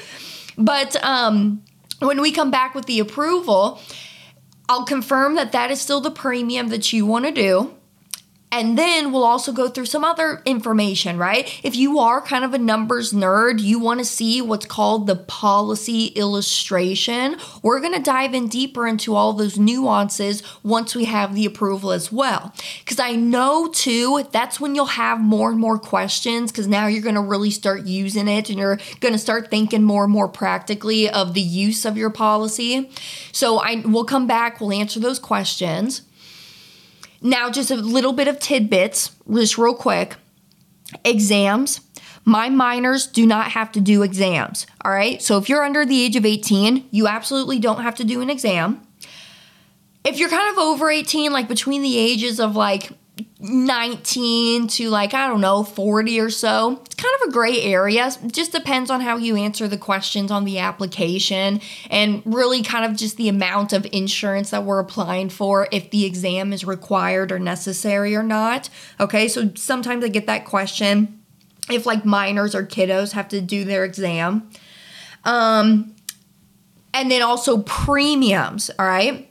But 0.56 0.96
um, 1.04 1.62
when 2.00 2.20
we 2.20 2.32
come 2.32 2.50
back 2.50 2.74
with 2.74 2.86
the 2.86 3.00
approval, 3.00 3.80
I'll 4.68 4.84
confirm 4.84 5.36
that 5.36 5.52
that 5.52 5.70
is 5.70 5.80
still 5.80 6.00
the 6.00 6.10
premium 6.10 6.68
that 6.68 6.92
you 6.92 7.06
want 7.06 7.24
to 7.24 7.32
do. 7.32 7.74
And 8.50 8.78
then 8.78 9.12
we'll 9.12 9.24
also 9.24 9.52
go 9.52 9.68
through 9.68 9.86
some 9.86 10.04
other 10.04 10.40
information, 10.46 11.18
right? 11.18 11.60
If 11.62 11.76
you 11.76 11.98
are 11.98 12.22
kind 12.22 12.44
of 12.44 12.54
a 12.54 12.58
numbers 12.58 13.12
nerd, 13.12 13.60
you 13.60 13.78
want 13.78 14.00
to 14.00 14.04
see 14.04 14.40
what's 14.40 14.64
called 14.64 15.06
the 15.06 15.16
policy 15.16 16.06
illustration, 16.06 17.36
we're 17.62 17.80
going 17.80 17.92
to 17.92 18.00
dive 18.00 18.32
in 18.32 18.48
deeper 18.48 18.86
into 18.86 19.14
all 19.14 19.34
those 19.34 19.58
nuances 19.58 20.42
once 20.62 20.94
we 20.94 21.04
have 21.04 21.34
the 21.34 21.44
approval 21.44 21.92
as 21.92 22.10
well. 22.10 22.54
Because 22.80 22.98
I 22.98 23.12
know 23.12 23.68
too, 23.68 24.24
that's 24.32 24.58
when 24.58 24.74
you'll 24.74 24.86
have 24.86 25.20
more 25.20 25.50
and 25.50 25.58
more 25.58 25.78
questions 25.78 26.50
because 26.50 26.66
now 26.66 26.86
you're 26.86 27.02
going 27.02 27.14
to 27.16 27.20
really 27.20 27.50
start 27.50 27.84
using 27.84 28.28
it 28.28 28.48
and 28.48 28.58
you're 28.58 28.78
going 29.00 29.12
to 29.12 29.18
start 29.18 29.50
thinking 29.50 29.82
more 29.82 30.04
and 30.04 30.12
more 30.12 30.28
practically 30.28 31.08
of 31.10 31.34
the 31.34 31.42
use 31.42 31.84
of 31.84 31.98
your 31.98 32.10
policy. 32.10 32.90
So 33.32 33.58
I 33.58 33.82
we'll 33.84 34.04
come 34.04 34.26
back, 34.26 34.60
we'll 34.60 34.72
answer 34.72 35.00
those 35.00 35.18
questions. 35.18 36.02
Now, 37.20 37.50
just 37.50 37.70
a 37.70 37.76
little 37.76 38.12
bit 38.12 38.28
of 38.28 38.38
tidbits, 38.38 39.10
just 39.32 39.58
real 39.58 39.74
quick. 39.74 40.16
Exams. 41.04 41.80
My 42.24 42.48
minors 42.48 43.06
do 43.06 43.26
not 43.26 43.52
have 43.52 43.72
to 43.72 43.80
do 43.80 44.02
exams. 44.02 44.66
All 44.84 44.92
right. 44.92 45.20
So 45.22 45.38
if 45.38 45.48
you're 45.48 45.64
under 45.64 45.86
the 45.86 46.02
age 46.02 46.14
of 46.14 46.26
18, 46.26 46.88
you 46.90 47.08
absolutely 47.08 47.58
don't 47.58 47.82
have 47.82 47.94
to 47.96 48.04
do 48.04 48.20
an 48.20 48.30
exam. 48.30 48.82
If 50.04 50.18
you're 50.18 50.28
kind 50.28 50.52
of 50.52 50.58
over 50.58 50.90
18, 50.90 51.32
like 51.32 51.48
between 51.48 51.82
the 51.82 51.98
ages 51.98 52.38
of 52.38 52.54
like 52.54 52.92
19 53.40 54.68
to 54.68 54.88
like, 54.90 55.14
I 55.14 55.28
don't 55.28 55.40
know, 55.40 55.62
40 55.62 56.20
or 56.20 56.30
so. 56.30 56.80
It's 56.84 56.94
kind 56.94 57.14
of 57.22 57.28
a 57.28 57.32
gray 57.32 57.62
area. 57.62 58.10
It 58.24 58.32
just 58.32 58.52
depends 58.52 58.90
on 58.90 59.00
how 59.00 59.16
you 59.16 59.36
answer 59.36 59.68
the 59.68 59.78
questions 59.78 60.30
on 60.30 60.44
the 60.44 60.58
application 60.58 61.60
and 61.90 62.22
really 62.24 62.62
kind 62.62 62.84
of 62.84 62.96
just 62.96 63.16
the 63.16 63.28
amount 63.28 63.72
of 63.72 63.86
insurance 63.92 64.50
that 64.50 64.64
we're 64.64 64.80
applying 64.80 65.28
for, 65.28 65.68
if 65.70 65.90
the 65.90 66.04
exam 66.04 66.52
is 66.52 66.64
required 66.64 67.30
or 67.30 67.38
necessary 67.38 68.16
or 68.16 68.22
not. 68.22 68.68
Okay, 68.98 69.28
so 69.28 69.52
sometimes 69.54 70.04
I 70.04 70.08
get 70.08 70.26
that 70.26 70.44
question 70.44 71.20
if 71.70 71.86
like 71.86 72.04
minors 72.04 72.54
or 72.54 72.64
kiddos 72.64 73.12
have 73.12 73.28
to 73.28 73.40
do 73.40 73.64
their 73.64 73.84
exam. 73.84 74.50
Um, 75.24 75.94
and 76.94 77.10
then 77.10 77.22
also 77.22 77.58
premiums, 77.58 78.70
all 78.78 78.86
right? 78.86 79.28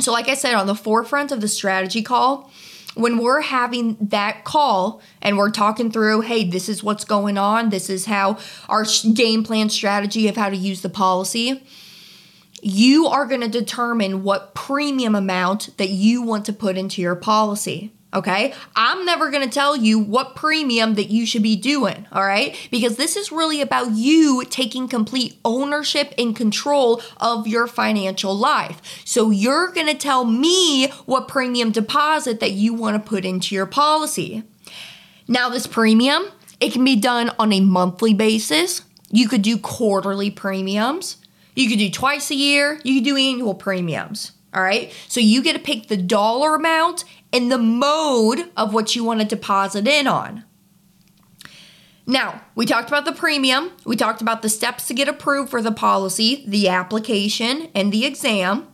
So, 0.00 0.12
like 0.12 0.28
I 0.28 0.34
said, 0.34 0.54
on 0.54 0.66
the 0.66 0.74
forefront 0.74 1.30
of 1.30 1.40
the 1.40 1.48
strategy 1.48 2.02
call, 2.02 2.50
when 2.94 3.18
we're 3.18 3.40
having 3.40 3.96
that 4.00 4.44
call 4.44 5.00
and 5.20 5.36
we're 5.36 5.50
talking 5.50 5.90
through, 5.90 6.22
hey, 6.22 6.44
this 6.44 6.68
is 6.68 6.82
what's 6.82 7.04
going 7.04 7.36
on, 7.38 7.70
this 7.70 7.90
is 7.90 8.06
how 8.06 8.38
our 8.68 8.84
game 9.14 9.44
plan 9.44 9.68
strategy 9.68 10.28
of 10.28 10.36
how 10.36 10.48
to 10.48 10.56
use 10.56 10.82
the 10.82 10.88
policy, 10.88 11.62
you 12.62 13.06
are 13.06 13.26
going 13.26 13.40
to 13.40 13.48
determine 13.48 14.22
what 14.22 14.54
premium 14.54 15.14
amount 15.14 15.76
that 15.76 15.90
you 15.90 16.22
want 16.22 16.46
to 16.46 16.52
put 16.52 16.76
into 16.78 17.02
your 17.02 17.16
policy. 17.16 17.92
Okay. 18.14 18.54
I'm 18.76 19.04
never 19.04 19.30
going 19.30 19.42
to 19.42 19.52
tell 19.52 19.76
you 19.76 19.98
what 19.98 20.36
premium 20.36 20.94
that 20.94 21.10
you 21.10 21.26
should 21.26 21.42
be 21.42 21.56
doing. 21.56 22.06
All 22.12 22.24
right. 22.24 22.56
Because 22.70 22.96
this 22.96 23.16
is 23.16 23.32
really 23.32 23.60
about 23.60 23.90
you 23.90 24.44
taking 24.44 24.86
complete 24.86 25.36
ownership 25.44 26.14
and 26.16 26.36
control 26.36 27.02
of 27.16 27.48
your 27.48 27.66
financial 27.66 28.34
life. 28.34 28.80
So 29.04 29.30
you're 29.30 29.72
going 29.72 29.88
to 29.88 29.94
tell 29.94 30.24
me 30.24 30.88
what 31.06 31.26
premium 31.26 31.72
deposit 31.72 32.38
that 32.38 32.52
you 32.52 32.72
want 32.72 33.02
to 33.02 33.08
put 33.08 33.24
into 33.24 33.54
your 33.54 33.66
policy. 33.66 34.44
Now, 35.26 35.48
this 35.48 35.66
premium, 35.66 36.24
it 36.60 36.72
can 36.72 36.84
be 36.84 36.96
done 36.96 37.32
on 37.38 37.52
a 37.52 37.60
monthly 37.60 38.14
basis. 38.14 38.82
You 39.10 39.28
could 39.28 39.42
do 39.42 39.58
quarterly 39.58 40.30
premiums. 40.30 41.16
You 41.56 41.68
could 41.68 41.78
do 41.78 41.90
twice 41.90 42.30
a 42.30 42.34
year. 42.34 42.80
You 42.84 42.96
could 42.96 43.04
do 43.04 43.16
annual 43.16 43.54
premiums. 43.54 44.32
All 44.52 44.62
right. 44.62 44.92
So 45.08 45.20
you 45.20 45.42
get 45.42 45.54
to 45.54 45.58
pick 45.58 45.88
the 45.88 45.96
dollar 45.96 46.54
amount 46.54 47.04
and 47.34 47.50
the 47.50 47.58
mode 47.58 48.48
of 48.56 48.72
what 48.72 48.94
you 48.94 49.02
want 49.02 49.20
to 49.20 49.26
deposit 49.26 49.88
in 49.88 50.06
on. 50.06 50.44
Now, 52.06 52.42
we 52.54 52.64
talked 52.64 52.88
about 52.88 53.06
the 53.06 53.12
premium, 53.12 53.72
we 53.84 53.96
talked 53.96 54.22
about 54.22 54.42
the 54.42 54.48
steps 54.48 54.86
to 54.86 54.94
get 54.94 55.08
approved 55.08 55.50
for 55.50 55.60
the 55.60 55.72
policy, 55.72 56.44
the 56.46 56.68
application, 56.68 57.70
and 57.74 57.92
the 57.92 58.06
exam. 58.06 58.68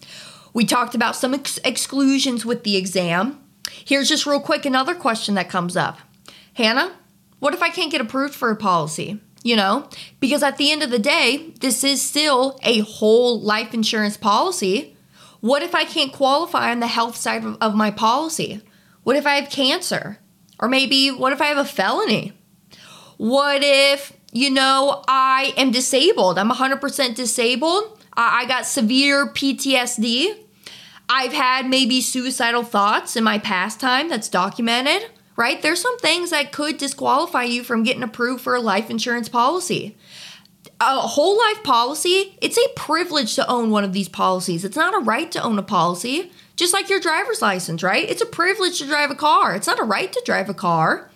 We 0.52 0.66
talked 0.66 0.94
about 0.94 1.16
some 1.16 1.32
ex- 1.32 1.58
exclusions 1.64 2.44
with 2.44 2.64
the 2.64 2.76
exam. 2.76 3.40
Here's 3.70 4.08
just 4.08 4.26
real 4.26 4.40
quick 4.40 4.66
another 4.66 4.94
question 4.94 5.34
that 5.36 5.48
comes 5.48 5.76
up 5.76 5.98
Hannah, 6.54 6.92
what 7.38 7.54
if 7.54 7.62
I 7.62 7.70
can't 7.70 7.90
get 7.90 8.00
approved 8.00 8.34
for 8.34 8.50
a 8.50 8.56
policy? 8.56 9.20
You 9.42 9.56
know, 9.56 9.88
because 10.18 10.42
at 10.42 10.58
the 10.58 10.70
end 10.70 10.82
of 10.82 10.90
the 10.90 10.98
day, 10.98 11.54
this 11.60 11.82
is 11.82 12.02
still 12.02 12.58
a 12.62 12.80
whole 12.80 13.40
life 13.40 13.72
insurance 13.72 14.18
policy. 14.18 14.96
What 15.40 15.62
if 15.62 15.74
I 15.74 15.84
can't 15.84 16.12
qualify 16.12 16.70
on 16.70 16.80
the 16.80 16.86
health 16.86 17.16
side 17.16 17.44
of, 17.44 17.74
my 17.74 17.90
policy? 17.90 18.60
What 19.02 19.16
if 19.16 19.26
I 19.26 19.36
have 19.36 19.50
cancer? 19.50 20.18
Or 20.58 20.68
maybe 20.68 21.10
what 21.10 21.32
if 21.32 21.40
I 21.40 21.46
have 21.46 21.56
a 21.56 21.64
felony? 21.64 22.34
What 23.16 23.62
if, 23.62 24.12
you 24.32 24.50
know, 24.50 25.02
I 25.08 25.54
am 25.56 25.70
disabled? 25.70 26.38
I'm 26.38 26.50
100% 26.50 27.14
disabled. 27.14 27.98
I 28.14 28.44
got 28.46 28.66
severe 28.66 29.26
PTSD. 29.26 30.44
I've 31.08 31.32
had 31.32 31.66
maybe 31.68 32.00
suicidal 32.00 32.62
thoughts 32.62 33.16
in 33.16 33.24
my 33.24 33.38
past 33.38 33.80
time 33.80 34.08
that's 34.08 34.28
documented, 34.28 35.10
right? 35.36 35.60
There's 35.60 35.80
some 35.80 35.98
things 35.98 36.30
that 36.30 36.52
could 36.52 36.76
disqualify 36.76 37.44
you 37.44 37.64
from 37.64 37.82
getting 37.82 38.02
approved 38.02 38.42
for 38.42 38.54
a 38.54 38.60
life 38.60 38.90
insurance 38.90 39.28
policy 39.28 39.96
a 40.80 41.00
whole 41.00 41.36
life 41.36 41.62
policy, 41.62 42.36
it's 42.40 42.56
a 42.56 42.68
privilege 42.74 43.34
to 43.34 43.46
own 43.48 43.70
one 43.70 43.84
of 43.84 43.92
these 43.92 44.08
policies. 44.08 44.64
It's 44.64 44.76
not 44.76 44.94
a 44.94 44.98
right 44.98 45.30
to 45.32 45.42
own 45.42 45.58
a 45.58 45.62
policy. 45.62 46.32
Just 46.56 46.72
like 46.72 46.90
your 46.90 47.00
driver's 47.00 47.40
license, 47.40 47.82
right? 47.82 48.08
It's 48.08 48.22
a 48.22 48.26
privilege 48.26 48.78
to 48.78 48.86
drive 48.86 49.10
a 49.10 49.14
car. 49.14 49.54
It's 49.54 49.66
not 49.66 49.80
a 49.80 49.84
right 49.84 50.12
to 50.12 50.22
drive 50.24 50.48
a 50.48 50.54
car. 50.54 51.10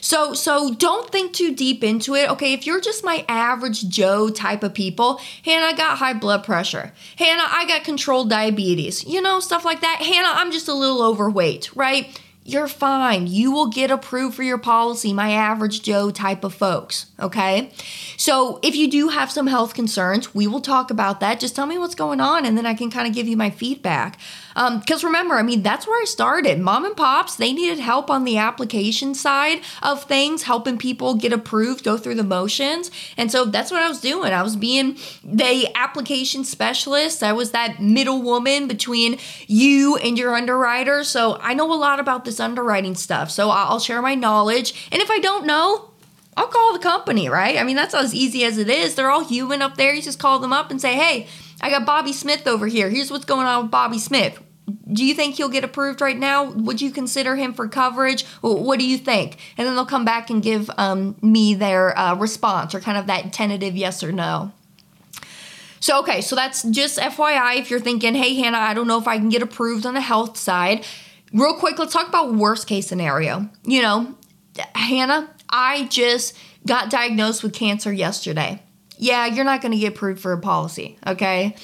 So 0.00 0.34
so 0.34 0.74
don't 0.74 1.10
think 1.10 1.32
too 1.32 1.54
deep 1.54 1.84
into 1.84 2.14
it. 2.14 2.30
Okay, 2.30 2.52
if 2.52 2.66
you're 2.66 2.80
just 2.80 3.04
my 3.04 3.24
average 3.28 3.88
Joe 3.88 4.30
type 4.30 4.62
of 4.62 4.74
people, 4.74 5.20
Hannah, 5.44 5.66
I 5.66 5.72
got 5.74 5.98
high 5.98 6.14
blood 6.14 6.44
pressure. 6.44 6.92
Hannah, 7.16 7.44
I 7.46 7.66
got 7.66 7.84
controlled 7.84 8.30
diabetes. 8.30 9.04
You 9.04 9.20
know, 9.20 9.40
stuff 9.40 9.64
like 9.64 9.80
that. 9.82 10.00
Hannah, 10.00 10.30
I'm 10.32 10.52
just 10.52 10.68
a 10.68 10.74
little 10.74 11.02
overweight, 11.02 11.74
right? 11.76 12.18
You're 12.48 12.66
fine. 12.66 13.26
You 13.26 13.52
will 13.52 13.66
get 13.66 13.90
approved 13.90 14.34
for 14.34 14.42
your 14.42 14.56
policy, 14.56 15.12
my 15.12 15.32
average 15.32 15.82
Joe 15.82 16.10
type 16.10 16.44
of 16.44 16.54
folks. 16.54 17.04
Okay. 17.20 17.70
So 18.16 18.58
if 18.62 18.74
you 18.74 18.90
do 18.90 19.08
have 19.08 19.30
some 19.30 19.48
health 19.48 19.74
concerns, 19.74 20.34
we 20.34 20.46
will 20.46 20.62
talk 20.62 20.90
about 20.90 21.20
that. 21.20 21.40
Just 21.40 21.54
tell 21.54 21.66
me 21.66 21.76
what's 21.76 21.94
going 21.94 22.20
on 22.20 22.46
and 22.46 22.56
then 22.56 22.64
I 22.64 22.72
can 22.72 22.90
kind 22.90 23.06
of 23.06 23.12
give 23.12 23.28
you 23.28 23.36
my 23.36 23.50
feedback. 23.50 24.18
Because 24.54 25.04
um, 25.04 25.08
remember, 25.08 25.36
I 25.36 25.42
mean, 25.42 25.62
that's 25.62 25.86
where 25.86 26.00
I 26.00 26.04
started. 26.04 26.58
Mom 26.58 26.84
and 26.84 26.96
pops, 26.96 27.36
they 27.36 27.52
needed 27.52 27.78
help 27.78 28.10
on 28.10 28.24
the 28.24 28.38
application 28.38 29.14
side 29.14 29.60
of 29.82 30.04
things, 30.04 30.42
helping 30.44 30.78
people 30.78 31.14
get 31.14 31.32
approved, 31.32 31.84
go 31.84 31.96
through 31.96 32.16
the 32.16 32.24
motions. 32.24 32.90
And 33.16 33.30
so 33.30 33.44
that's 33.44 33.70
what 33.70 33.82
I 33.82 33.88
was 33.88 34.00
doing. 34.00 34.32
I 34.32 34.42
was 34.42 34.56
being 34.56 34.96
the 35.22 35.68
application 35.76 36.44
specialist. 36.44 37.22
I 37.22 37.32
was 37.32 37.52
that 37.52 37.80
middle 37.80 38.22
woman 38.22 38.68
between 38.68 39.18
you 39.46 39.96
and 39.96 40.18
your 40.18 40.34
underwriter. 40.34 41.04
So 41.04 41.38
I 41.40 41.54
know 41.54 41.72
a 41.72 41.76
lot 41.76 42.00
about 42.00 42.24
this 42.24 42.40
underwriting 42.40 42.94
stuff. 42.94 43.30
So 43.30 43.50
I'll 43.50 43.80
share 43.80 44.02
my 44.02 44.14
knowledge. 44.14 44.88
And 44.90 45.00
if 45.00 45.10
I 45.10 45.18
don't 45.18 45.46
know, 45.46 45.90
I'll 46.38 46.46
call 46.46 46.72
the 46.72 46.78
company, 46.78 47.28
right? 47.28 47.58
I 47.58 47.64
mean, 47.64 47.74
that's 47.74 47.94
as 47.94 48.14
easy 48.14 48.44
as 48.44 48.58
it 48.58 48.70
is. 48.70 48.94
They're 48.94 49.10
all 49.10 49.24
human 49.24 49.60
up 49.60 49.76
there. 49.76 49.92
You 49.92 50.00
just 50.00 50.20
call 50.20 50.38
them 50.38 50.52
up 50.52 50.70
and 50.70 50.80
say, 50.80 50.94
hey, 50.94 51.26
I 51.60 51.70
got 51.70 51.84
Bobby 51.84 52.12
Smith 52.12 52.46
over 52.46 52.66
here. 52.66 52.88
Here's 52.88 53.10
what's 53.10 53.24
going 53.24 53.46
on 53.46 53.64
with 53.64 53.70
Bobby 53.70 53.98
Smith 53.98 54.40
do 54.92 55.04
you 55.04 55.14
think 55.14 55.36
he'll 55.36 55.48
get 55.48 55.64
approved 55.64 56.00
right 56.00 56.16
now? 56.16 56.50
Would 56.50 56.80
you 56.80 56.90
consider 56.90 57.36
him 57.36 57.54
for 57.54 57.68
coverage? 57.68 58.24
What 58.40 58.78
do 58.78 58.86
you 58.86 58.98
think? 58.98 59.38
And 59.56 59.66
then 59.66 59.74
they'll 59.74 59.86
come 59.86 60.04
back 60.04 60.30
and 60.30 60.42
give 60.42 60.70
um, 60.76 61.16
me 61.22 61.54
their 61.54 61.98
uh, 61.98 62.14
response 62.14 62.74
or 62.74 62.80
kind 62.80 62.98
of 62.98 63.06
that 63.06 63.32
tentative 63.32 63.76
yes 63.76 64.02
or 64.02 64.12
no. 64.12 64.52
So, 65.80 66.00
okay, 66.00 66.20
so 66.20 66.34
that's 66.34 66.62
just 66.64 66.98
FYI 66.98 67.58
if 67.58 67.70
you're 67.70 67.80
thinking, 67.80 68.14
hey, 68.14 68.34
Hannah, 68.34 68.58
I 68.58 68.74
don't 68.74 68.88
know 68.88 68.98
if 68.98 69.06
I 69.06 69.18
can 69.18 69.28
get 69.28 69.42
approved 69.42 69.86
on 69.86 69.94
the 69.94 70.00
health 70.00 70.36
side. 70.36 70.84
Real 71.32 71.54
quick, 71.54 71.78
let's 71.78 71.92
talk 71.92 72.08
about 72.08 72.34
worst 72.34 72.66
case 72.66 72.86
scenario. 72.86 73.48
You 73.64 73.82
know, 73.82 74.14
Hannah, 74.74 75.30
I 75.48 75.84
just 75.84 76.36
got 76.66 76.90
diagnosed 76.90 77.42
with 77.42 77.52
cancer 77.52 77.92
yesterday. 77.92 78.62
Yeah, 78.98 79.26
you're 79.26 79.44
not 79.44 79.62
going 79.62 79.72
to 79.72 79.78
get 79.78 79.94
approved 79.94 80.20
for 80.20 80.32
a 80.32 80.40
policy, 80.40 80.98
okay? 81.06 81.54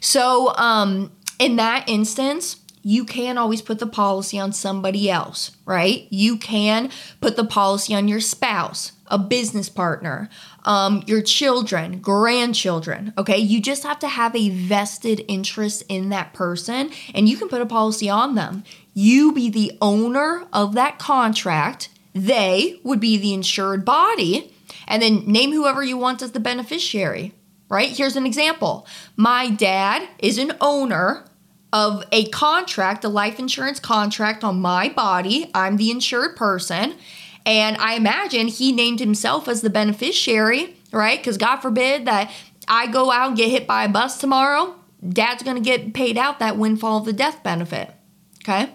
So, 0.00 0.54
um, 0.56 1.12
in 1.38 1.56
that 1.56 1.88
instance, 1.88 2.60
you 2.84 3.04
can 3.04 3.38
always 3.38 3.62
put 3.62 3.78
the 3.78 3.86
policy 3.86 4.38
on 4.38 4.52
somebody 4.52 5.10
else, 5.10 5.56
right? 5.64 6.06
You 6.10 6.36
can 6.36 6.90
put 7.20 7.36
the 7.36 7.44
policy 7.44 7.94
on 7.94 8.08
your 8.08 8.20
spouse, 8.20 8.92
a 9.06 9.18
business 9.18 9.70
partner, 9.70 10.28
um, 10.66 11.02
your 11.06 11.22
children, 11.22 11.98
grandchildren, 11.98 13.14
okay? 13.16 13.38
You 13.38 13.60
just 13.60 13.82
have 13.84 13.98
to 14.00 14.08
have 14.08 14.36
a 14.36 14.50
vested 14.50 15.24
interest 15.28 15.82
in 15.88 16.10
that 16.10 16.34
person 16.34 16.90
and 17.14 17.28
you 17.28 17.38
can 17.38 17.48
put 17.48 17.62
a 17.62 17.66
policy 17.66 18.10
on 18.10 18.34
them. 18.34 18.64
You 18.92 19.32
be 19.32 19.48
the 19.48 19.76
owner 19.80 20.46
of 20.52 20.74
that 20.74 20.98
contract, 20.98 21.88
they 22.14 22.80
would 22.84 23.00
be 23.00 23.16
the 23.16 23.32
insured 23.32 23.84
body, 23.84 24.53
and 24.86 25.02
then 25.02 25.24
name 25.26 25.52
whoever 25.52 25.82
you 25.82 25.96
want 25.96 26.22
as 26.22 26.32
the 26.32 26.40
beneficiary, 26.40 27.32
right? 27.68 27.90
Here's 27.90 28.16
an 28.16 28.26
example 28.26 28.86
my 29.16 29.50
dad 29.50 30.08
is 30.18 30.38
an 30.38 30.52
owner 30.60 31.24
of 31.72 32.04
a 32.12 32.26
contract, 32.26 33.04
a 33.04 33.08
life 33.08 33.40
insurance 33.40 33.80
contract 33.80 34.44
on 34.44 34.60
my 34.60 34.88
body. 34.88 35.50
I'm 35.54 35.76
the 35.76 35.90
insured 35.90 36.36
person. 36.36 36.94
And 37.44 37.76
I 37.76 37.94
imagine 37.94 38.48
he 38.48 38.72
named 38.72 39.00
himself 39.00 39.48
as 39.48 39.60
the 39.60 39.68
beneficiary, 39.70 40.76
right? 40.92 41.18
Because 41.18 41.36
God 41.36 41.56
forbid 41.56 42.06
that 42.06 42.30
I 42.68 42.86
go 42.86 43.10
out 43.10 43.28
and 43.28 43.36
get 43.36 43.50
hit 43.50 43.66
by 43.66 43.84
a 43.84 43.88
bus 43.88 44.18
tomorrow, 44.18 44.76
dad's 45.06 45.42
gonna 45.42 45.60
get 45.60 45.92
paid 45.92 46.16
out 46.16 46.38
that 46.38 46.56
windfall 46.56 46.98
of 46.98 47.04
the 47.04 47.12
death 47.12 47.42
benefit. 47.42 47.90
Okay? 48.42 48.70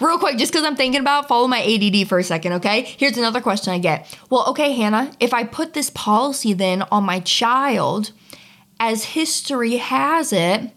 Real 0.00 0.18
quick, 0.18 0.38
just 0.38 0.52
because 0.52 0.64
I'm 0.64 0.76
thinking 0.76 1.00
about, 1.00 1.28
follow 1.28 1.46
my 1.48 1.62
ADD 1.62 2.08
for 2.08 2.18
a 2.18 2.24
second, 2.24 2.54
okay? 2.54 2.82
Here's 2.82 3.16
another 3.16 3.40
question 3.40 3.72
I 3.72 3.78
get. 3.78 4.16
Well, 4.30 4.46
okay, 4.48 4.72
Hannah, 4.72 5.12
if 5.20 5.32
I 5.32 5.44
put 5.44 5.72
this 5.72 5.90
policy 5.90 6.52
then 6.52 6.82
on 6.90 7.04
my 7.04 7.20
child, 7.20 8.12
as 8.80 9.04
history 9.04 9.76
has 9.76 10.32
it, 10.32 10.72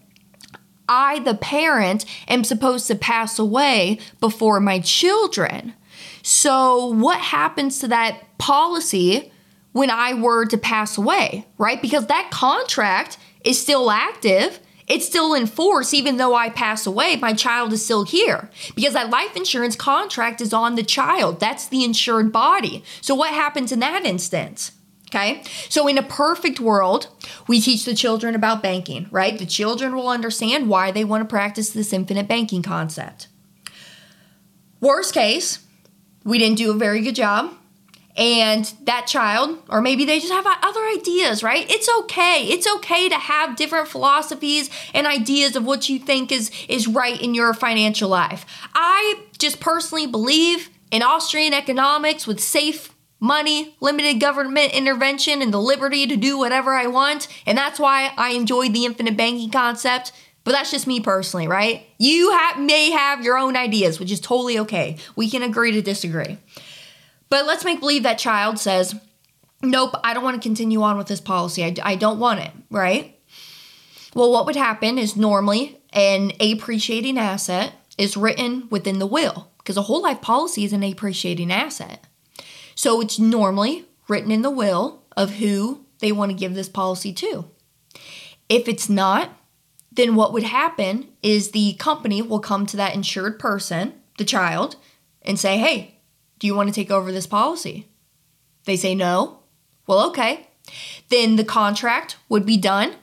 I, 0.88 1.20
the 1.20 1.34
parent, 1.34 2.04
am 2.28 2.44
supposed 2.44 2.86
to 2.88 2.94
pass 2.94 3.38
away 3.38 3.98
before 4.20 4.60
my 4.60 4.80
children. 4.80 5.74
So, 6.22 6.86
what 6.86 7.20
happens 7.20 7.78
to 7.80 7.88
that 7.88 8.38
policy 8.38 9.32
when 9.72 9.90
I 9.90 10.14
were 10.14 10.44
to 10.46 10.58
pass 10.58 10.98
away, 10.98 11.46
right? 11.58 11.80
Because 11.80 12.06
that 12.06 12.30
contract 12.30 13.18
is 13.44 13.60
still 13.60 13.90
active. 13.90 14.60
It's 14.86 15.06
still 15.06 15.34
in 15.34 15.46
force, 15.46 15.94
even 15.94 16.16
though 16.16 16.34
I 16.34 16.50
pass 16.50 16.86
away, 16.86 17.16
my 17.16 17.34
child 17.34 17.72
is 17.72 17.84
still 17.84 18.04
here. 18.04 18.50
Because 18.74 18.94
that 18.94 19.10
life 19.10 19.36
insurance 19.36 19.76
contract 19.76 20.40
is 20.40 20.52
on 20.52 20.74
the 20.74 20.82
child. 20.82 21.40
That's 21.40 21.68
the 21.68 21.84
insured 21.84 22.32
body. 22.32 22.82
So, 23.00 23.14
what 23.14 23.32
happens 23.32 23.72
in 23.72 23.78
that 23.80 24.04
instance? 24.04 24.72
Okay. 25.08 25.42
So, 25.68 25.86
in 25.86 25.98
a 25.98 26.02
perfect 26.02 26.58
world, 26.58 27.08
we 27.46 27.60
teach 27.60 27.84
the 27.84 27.94
children 27.94 28.34
about 28.34 28.62
banking, 28.62 29.06
right? 29.10 29.38
The 29.38 29.46
children 29.46 29.94
will 29.94 30.08
understand 30.08 30.68
why 30.68 30.90
they 30.90 31.04
want 31.04 31.22
to 31.22 31.28
practice 31.28 31.70
this 31.70 31.92
infinite 31.92 32.28
banking 32.28 32.62
concept. 32.62 33.28
Worst 34.80 35.14
case, 35.14 35.60
we 36.24 36.38
didn't 36.38 36.58
do 36.58 36.72
a 36.72 36.74
very 36.74 37.02
good 37.02 37.14
job. 37.14 37.54
And 38.14 38.70
that 38.84 39.06
child, 39.06 39.62
or 39.70 39.80
maybe 39.80 40.04
they 40.04 40.20
just 40.20 40.32
have 40.32 40.44
other 40.46 40.80
ideas, 40.80 41.42
right? 41.42 41.64
It's 41.70 41.88
okay. 42.00 42.46
It's 42.48 42.70
okay 42.76 43.08
to 43.08 43.14
have 43.14 43.56
different 43.56 43.88
philosophies 43.88 44.68
and 44.92 45.06
ideas 45.06 45.56
of 45.56 45.64
what 45.64 45.88
you 45.88 45.98
think 45.98 46.30
is, 46.30 46.50
is 46.68 46.86
right 46.86 47.18
in 47.20 47.34
your 47.34 47.54
financial 47.54 48.10
life. 48.10 48.44
I 48.74 49.20
just 49.38 49.60
personally 49.60 50.06
believe 50.06 50.68
in 50.90 51.02
Austrian 51.02 51.54
economics 51.54 52.26
with 52.26 52.38
safe 52.38 52.94
money, 53.18 53.76
limited 53.80 54.20
government 54.20 54.74
intervention, 54.74 55.40
and 55.40 55.54
the 55.54 55.60
liberty 55.60 56.06
to 56.06 56.16
do 56.16 56.36
whatever 56.36 56.72
I 56.74 56.88
want. 56.88 57.28
And 57.46 57.56
that's 57.56 57.80
why 57.80 58.12
I 58.18 58.32
enjoyed 58.32 58.74
the 58.74 58.84
infinite 58.84 59.16
banking 59.16 59.50
concept. 59.50 60.12
But 60.44 60.52
that's 60.52 60.72
just 60.72 60.88
me 60.88 60.98
personally, 60.98 61.46
right? 61.46 61.86
You 61.98 62.36
may 62.58 62.90
have 62.90 63.22
your 63.22 63.38
own 63.38 63.56
ideas, 63.56 64.00
which 64.00 64.10
is 64.10 64.20
totally 64.20 64.58
okay. 64.58 64.96
We 65.14 65.30
can 65.30 65.44
agree 65.44 65.70
to 65.70 65.80
disagree. 65.80 66.38
But 67.32 67.46
let's 67.46 67.64
make 67.64 67.80
believe 67.80 68.02
that 68.02 68.18
child 68.18 68.58
says, 68.58 68.94
Nope, 69.62 69.94
I 70.04 70.12
don't 70.12 70.22
want 70.22 70.36
to 70.36 70.46
continue 70.46 70.82
on 70.82 70.98
with 70.98 71.06
this 71.06 71.22
policy. 71.22 71.64
I, 71.64 71.74
I 71.82 71.96
don't 71.96 72.18
want 72.18 72.40
it, 72.40 72.50
right? 72.68 73.18
Well, 74.14 74.30
what 74.30 74.44
would 74.44 74.54
happen 74.54 74.98
is 74.98 75.16
normally 75.16 75.80
an 75.94 76.32
appreciating 76.38 77.16
asset 77.16 77.72
is 77.96 78.18
written 78.18 78.68
within 78.68 78.98
the 78.98 79.06
will 79.06 79.50
because 79.56 79.78
a 79.78 79.82
whole 79.82 80.02
life 80.02 80.20
policy 80.20 80.64
is 80.64 80.74
an 80.74 80.82
appreciating 80.82 81.50
asset. 81.50 82.06
So 82.74 83.00
it's 83.00 83.18
normally 83.18 83.86
written 84.08 84.30
in 84.30 84.42
the 84.42 84.50
will 84.50 85.02
of 85.16 85.36
who 85.36 85.86
they 86.00 86.12
want 86.12 86.32
to 86.32 86.36
give 86.36 86.54
this 86.54 86.68
policy 86.68 87.14
to. 87.14 87.46
If 88.50 88.68
it's 88.68 88.90
not, 88.90 89.30
then 89.90 90.16
what 90.16 90.34
would 90.34 90.42
happen 90.42 91.08
is 91.22 91.52
the 91.52 91.76
company 91.78 92.20
will 92.20 92.40
come 92.40 92.66
to 92.66 92.76
that 92.76 92.94
insured 92.94 93.38
person, 93.38 93.94
the 94.18 94.26
child, 94.26 94.76
and 95.22 95.40
say, 95.40 95.56
Hey, 95.56 95.92
do 96.42 96.48
you 96.48 96.56
want 96.56 96.68
to 96.68 96.74
take 96.74 96.90
over 96.90 97.12
this 97.12 97.28
policy? 97.28 97.86
They 98.64 98.74
say 98.74 98.96
no. 98.96 99.44
Well, 99.86 100.08
okay. 100.08 100.48
Then 101.08 101.36
the 101.36 101.44
contract 101.44 102.16
would 102.28 102.44
be 102.44 102.56
done. 102.56 102.96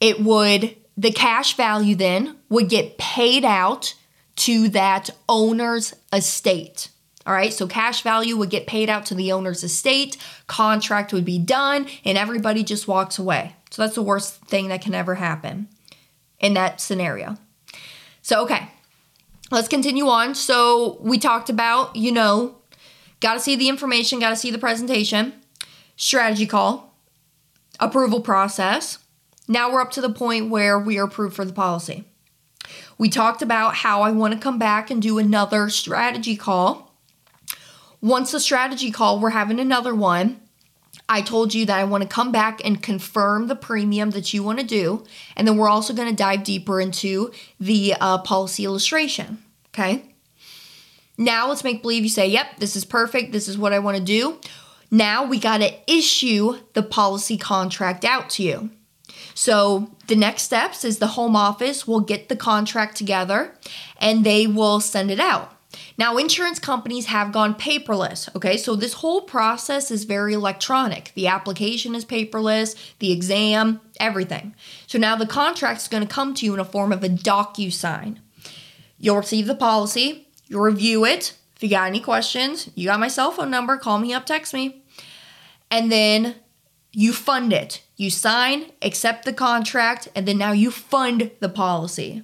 It 0.00 0.20
would, 0.20 0.74
the 0.96 1.12
cash 1.12 1.54
value 1.54 1.94
then 1.94 2.38
would 2.48 2.70
get 2.70 2.96
paid 2.96 3.44
out 3.44 3.94
to 4.36 4.70
that 4.70 5.10
owner's 5.28 5.94
estate. 6.14 6.88
All 7.26 7.34
right, 7.34 7.52
so 7.52 7.66
cash 7.66 8.00
value 8.00 8.38
would 8.38 8.48
get 8.48 8.66
paid 8.66 8.88
out 8.88 9.04
to 9.06 9.14
the 9.14 9.32
owner's 9.32 9.62
estate, 9.62 10.16
contract 10.46 11.12
would 11.12 11.26
be 11.26 11.38
done, 11.38 11.88
and 12.06 12.16
everybody 12.16 12.64
just 12.64 12.88
walks 12.88 13.18
away. 13.18 13.54
So 13.70 13.82
that's 13.82 13.96
the 13.96 14.02
worst 14.02 14.36
thing 14.46 14.68
that 14.68 14.80
can 14.80 14.94
ever 14.94 15.16
happen 15.16 15.68
in 16.38 16.54
that 16.54 16.80
scenario. 16.80 17.36
So, 18.22 18.42
okay, 18.44 18.70
let's 19.50 19.68
continue 19.68 20.06
on. 20.06 20.34
So, 20.34 20.98
we 21.00 21.18
talked 21.18 21.50
about, 21.50 21.96
you 21.96 22.12
know, 22.12 22.56
got 23.20 23.34
to 23.34 23.40
see 23.40 23.56
the 23.56 23.68
information, 23.68 24.20
got 24.20 24.30
to 24.30 24.36
see 24.36 24.50
the 24.50 24.58
presentation, 24.58 25.34
strategy 25.96 26.46
call, 26.46 26.94
approval 27.78 28.20
process. 28.20 28.98
Now 29.48 29.72
we're 29.72 29.80
up 29.80 29.90
to 29.92 30.00
the 30.00 30.10
point 30.10 30.50
where 30.50 30.78
we 30.78 30.98
are 30.98 31.04
approved 31.04 31.34
for 31.34 31.44
the 31.44 31.52
policy. 31.52 32.04
We 32.98 33.08
talked 33.08 33.42
about 33.42 33.76
how 33.76 34.02
I 34.02 34.10
want 34.10 34.34
to 34.34 34.40
come 34.40 34.58
back 34.58 34.90
and 34.90 35.02
do 35.02 35.18
another 35.18 35.70
strategy 35.70 36.36
call 36.36 36.90
once 38.00 38.32
the 38.32 38.40
strategy 38.40 38.90
call, 38.90 39.20
we're 39.20 39.30
having 39.30 39.60
another 39.60 39.94
one. 39.94 40.40
I 41.12 41.22
told 41.22 41.52
you 41.52 41.66
that 41.66 41.76
I 41.76 41.82
want 41.82 42.02
to 42.02 42.08
come 42.08 42.30
back 42.30 42.64
and 42.64 42.80
confirm 42.80 43.48
the 43.48 43.56
premium 43.56 44.10
that 44.10 44.32
you 44.32 44.44
want 44.44 44.60
to 44.60 44.64
do. 44.64 45.04
And 45.36 45.46
then 45.46 45.56
we're 45.56 45.68
also 45.68 45.92
going 45.92 46.08
to 46.08 46.14
dive 46.14 46.44
deeper 46.44 46.80
into 46.80 47.32
the 47.58 47.96
uh, 48.00 48.18
policy 48.18 48.64
illustration. 48.64 49.42
Okay. 49.74 50.14
Now 51.18 51.48
let's 51.48 51.64
make 51.64 51.82
believe 51.82 52.04
you 52.04 52.08
say, 52.08 52.28
yep, 52.28 52.58
this 52.58 52.76
is 52.76 52.84
perfect. 52.84 53.32
This 53.32 53.48
is 53.48 53.58
what 53.58 53.72
I 53.72 53.80
want 53.80 53.96
to 53.96 54.02
do. 54.02 54.38
Now 54.88 55.24
we 55.24 55.40
got 55.40 55.58
to 55.58 55.74
issue 55.92 56.58
the 56.74 56.82
policy 56.84 57.36
contract 57.36 58.04
out 58.04 58.30
to 58.30 58.44
you. 58.44 58.70
So 59.34 59.90
the 60.06 60.14
next 60.14 60.44
steps 60.44 60.84
is 60.84 60.98
the 60.98 61.08
home 61.08 61.34
office 61.34 61.88
will 61.88 62.00
get 62.00 62.28
the 62.28 62.36
contract 62.36 62.96
together 62.96 63.52
and 63.98 64.24
they 64.24 64.46
will 64.46 64.78
send 64.78 65.10
it 65.10 65.18
out. 65.18 65.56
Now, 65.96 66.16
insurance 66.16 66.58
companies 66.58 67.06
have 67.06 67.32
gone 67.32 67.54
paperless, 67.54 68.34
okay? 68.34 68.56
So 68.56 68.74
this 68.74 68.94
whole 68.94 69.22
process 69.22 69.90
is 69.90 70.04
very 70.04 70.34
electronic. 70.34 71.12
The 71.14 71.28
application 71.28 71.94
is 71.94 72.04
paperless, 72.04 72.74
the 72.98 73.12
exam, 73.12 73.80
everything. 74.00 74.54
So 74.86 74.98
now 74.98 75.14
the 75.14 75.26
contract 75.26 75.80
is 75.80 75.88
going 75.88 76.06
to 76.06 76.12
come 76.12 76.34
to 76.34 76.44
you 76.44 76.54
in 76.54 76.60
a 76.60 76.64
form 76.64 76.92
of 76.92 77.04
a 77.04 77.08
DocuSign. 77.08 78.18
You'll 78.98 79.16
receive 79.16 79.46
the 79.46 79.54
policy, 79.54 80.28
you'll 80.48 80.62
review 80.62 81.04
it. 81.04 81.36
If 81.56 81.62
you 81.62 81.70
got 81.70 81.86
any 81.86 82.00
questions, 82.00 82.70
you 82.74 82.86
got 82.86 83.00
my 83.00 83.08
cell 83.08 83.30
phone 83.30 83.50
number, 83.50 83.76
call 83.76 83.98
me 83.98 84.12
up, 84.12 84.26
text 84.26 84.52
me. 84.52 84.82
And 85.70 85.92
then 85.92 86.36
you 86.92 87.12
fund 87.12 87.52
it. 87.52 87.82
You 87.96 88.10
sign, 88.10 88.72
accept 88.82 89.24
the 89.24 89.32
contract, 89.32 90.08
and 90.14 90.26
then 90.26 90.38
now 90.38 90.52
you 90.52 90.70
fund 90.70 91.30
the 91.40 91.48
policy. 91.48 92.22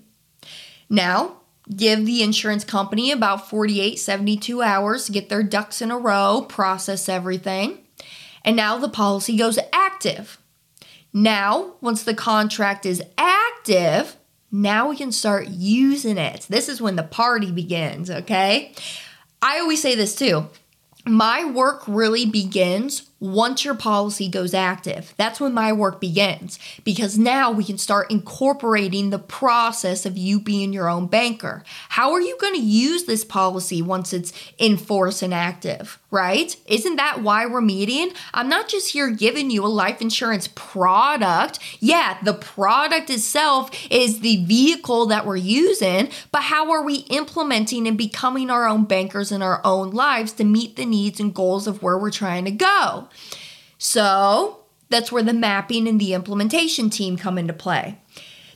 Now, 0.88 1.42
give 1.74 2.06
the 2.06 2.22
insurance 2.22 2.64
company 2.64 3.10
about 3.10 3.48
48, 3.48 3.98
72 3.98 4.62
hours 4.62 5.06
to 5.06 5.12
get 5.12 5.28
their 5.28 5.42
ducks 5.42 5.82
in 5.82 5.90
a 5.90 5.98
row, 5.98 6.46
process 6.48 7.08
everything. 7.08 7.78
And 8.44 8.56
now 8.56 8.78
the 8.78 8.88
policy 8.88 9.36
goes 9.36 9.58
active. 9.72 10.38
Now, 11.12 11.74
once 11.80 12.02
the 12.02 12.14
contract 12.14 12.86
is 12.86 13.02
active, 13.18 14.16
now 14.52 14.88
we 14.88 14.96
can 14.96 15.10
start 15.10 15.48
using 15.48 16.18
it. 16.18 16.46
This 16.48 16.68
is 16.68 16.80
when 16.80 16.96
the 16.96 17.02
party 17.02 17.50
begins, 17.50 18.10
okay? 18.10 18.72
I 19.42 19.58
always 19.58 19.82
say 19.82 19.94
this 19.94 20.14
too. 20.14 20.48
My 21.04 21.44
work 21.44 21.82
really 21.86 22.26
begins 22.26 23.05
once 23.26 23.64
your 23.64 23.74
policy 23.74 24.28
goes 24.28 24.54
active. 24.54 25.14
That's 25.16 25.40
when 25.40 25.52
my 25.52 25.72
work 25.72 26.00
begins 26.00 26.58
because 26.84 27.18
now 27.18 27.50
we 27.50 27.64
can 27.64 27.78
start 27.78 28.10
incorporating 28.10 29.10
the 29.10 29.18
process 29.18 30.06
of 30.06 30.16
you 30.16 30.40
being 30.40 30.72
your 30.72 30.88
own 30.88 31.06
banker. 31.06 31.62
How 31.90 32.12
are 32.12 32.20
you 32.20 32.36
going 32.40 32.54
to 32.54 32.60
use 32.60 33.04
this 33.04 33.24
policy 33.24 33.82
once 33.82 34.12
it's 34.12 34.32
in 34.58 34.76
force 34.76 35.22
and 35.22 35.34
active, 35.34 35.98
right? 36.10 36.56
Isn't 36.66 36.96
that 36.96 37.22
why 37.22 37.46
we're 37.46 37.60
meeting? 37.60 38.12
I'm 38.32 38.48
not 38.48 38.68
just 38.68 38.92
here 38.92 39.10
giving 39.10 39.50
you 39.50 39.64
a 39.64 39.68
life 39.68 40.00
insurance 40.00 40.48
product. 40.48 41.58
Yeah, 41.80 42.18
the 42.22 42.34
product 42.34 43.10
itself 43.10 43.70
is 43.90 44.20
the 44.20 44.44
vehicle 44.44 45.06
that 45.06 45.26
we're 45.26 45.36
using, 45.36 46.08
but 46.30 46.44
how 46.44 46.70
are 46.70 46.82
we 46.82 46.98
implementing 47.10 47.86
and 47.88 47.98
becoming 47.98 48.50
our 48.50 48.68
own 48.68 48.84
bankers 48.84 49.32
in 49.32 49.42
our 49.42 49.60
own 49.64 49.90
lives 49.90 50.32
to 50.34 50.44
meet 50.44 50.76
the 50.76 50.86
needs 50.86 51.18
and 51.18 51.34
goals 51.34 51.66
of 51.66 51.82
where 51.82 51.98
we're 51.98 52.10
trying 52.10 52.44
to 52.44 52.50
go? 52.50 53.08
So 53.78 54.60
that's 54.88 55.10
where 55.10 55.22
the 55.22 55.32
mapping 55.32 55.88
and 55.88 56.00
the 56.00 56.14
implementation 56.14 56.90
team 56.90 57.16
come 57.16 57.38
into 57.38 57.52
play. 57.52 57.98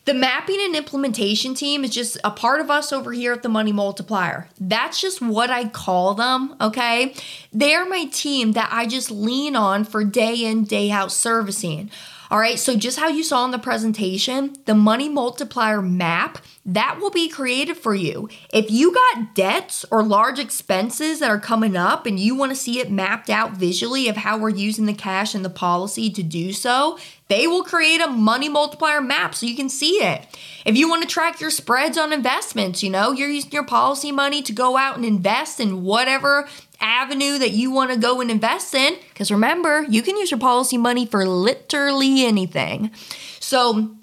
The 0.06 0.14
mapping 0.14 0.58
and 0.60 0.74
implementation 0.74 1.54
team 1.54 1.84
is 1.84 1.90
just 1.90 2.16
a 2.24 2.30
part 2.30 2.60
of 2.60 2.70
us 2.70 2.92
over 2.92 3.12
here 3.12 3.32
at 3.32 3.42
the 3.42 3.48
Money 3.48 3.72
Multiplier. 3.72 4.48
That's 4.58 5.00
just 5.00 5.20
what 5.20 5.50
I 5.50 5.68
call 5.68 6.14
them, 6.14 6.56
okay? 6.60 7.14
They're 7.52 7.86
my 7.86 8.06
team 8.06 8.52
that 8.52 8.70
I 8.72 8.86
just 8.86 9.10
lean 9.10 9.54
on 9.54 9.84
for 9.84 10.02
day 10.02 10.44
in, 10.44 10.64
day 10.64 10.90
out 10.90 11.12
servicing. 11.12 11.90
All 12.30 12.38
right, 12.38 12.60
so 12.60 12.76
just 12.76 13.00
how 13.00 13.08
you 13.08 13.24
saw 13.24 13.44
in 13.44 13.50
the 13.50 13.58
presentation, 13.58 14.54
the 14.64 14.74
money 14.74 15.08
multiplier 15.08 15.82
map, 15.82 16.38
that 16.64 16.98
will 17.00 17.10
be 17.10 17.28
created 17.28 17.76
for 17.76 17.92
you. 17.92 18.28
If 18.52 18.70
you 18.70 18.94
got 18.94 19.34
debts 19.34 19.84
or 19.90 20.04
large 20.04 20.38
expenses 20.38 21.18
that 21.18 21.28
are 21.28 21.40
coming 21.40 21.76
up 21.76 22.06
and 22.06 22.20
you 22.20 22.36
want 22.36 22.52
to 22.52 22.56
see 22.56 22.78
it 22.78 22.88
mapped 22.88 23.30
out 23.30 23.52
visually 23.52 24.06
of 24.06 24.18
how 24.18 24.38
we're 24.38 24.50
using 24.50 24.86
the 24.86 24.94
cash 24.94 25.34
and 25.34 25.44
the 25.44 25.50
policy 25.50 26.08
to 26.08 26.22
do 26.22 26.52
so, 26.52 27.00
they 27.26 27.48
will 27.48 27.64
create 27.64 28.00
a 28.00 28.06
money 28.06 28.48
multiplier 28.48 29.00
map 29.00 29.34
so 29.34 29.46
you 29.46 29.56
can 29.56 29.68
see 29.68 29.94
it. 29.94 30.24
If 30.64 30.76
you 30.76 30.88
want 30.88 31.02
to 31.02 31.08
track 31.08 31.40
your 31.40 31.50
spreads 31.50 31.98
on 31.98 32.12
investments, 32.12 32.80
you 32.80 32.90
know, 32.90 33.10
you're 33.10 33.28
using 33.28 33.50
your 33.50 33.64
policy 33.64 34.12
money 34.12 34.40
to 34.42 34.52
go 34.52 34.76
out 34.76 34.94
and 34.94 35.04
invest 35.04 35.58
in 35.58 35.82
whatever 35.82 36.46
avenue 36.80 37.38
that 37.38 37.50
you 37.50 37.70
want 37.70 37.92
to 37.92 37.98
go 37.98 38.20
and 38.20 38.30
invest 38.30 38.74
in. 38.74 38.96
Because 39.10 39.30
remember, 39.30 39.84
you 39.88 40.02
can 40.02 40.16
use 40.16 40.30
your 40.30 40.40
policy 40.40 40.78
money 40.78 41.06
for 41.06 41.26
literally 41.26 42.24
anything. 42.24 42.90
So 43.38 43.96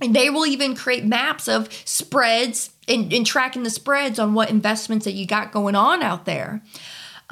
they 0.00 0.30
will 0.30 0.46
even 0.46 0.74
create 0.74 1.04
maps 1.04 1.48
of 1.48 1.72
spreads 1.84 2.70
and, 2.88 3.12
and 3.12 3.26
tracking 3.26 3.62
the 3.62 3.70
spreads 3.70 4.18
on 4.18 4.34
what 4.34 4.50
investments 4.50 5.04
that 5.04 5.12
you 5.12 5.26
got 5.26 5.52
going 5.52 5.74
on 5.74 6.02
out 6.02 6.24
there. 6.24 6.62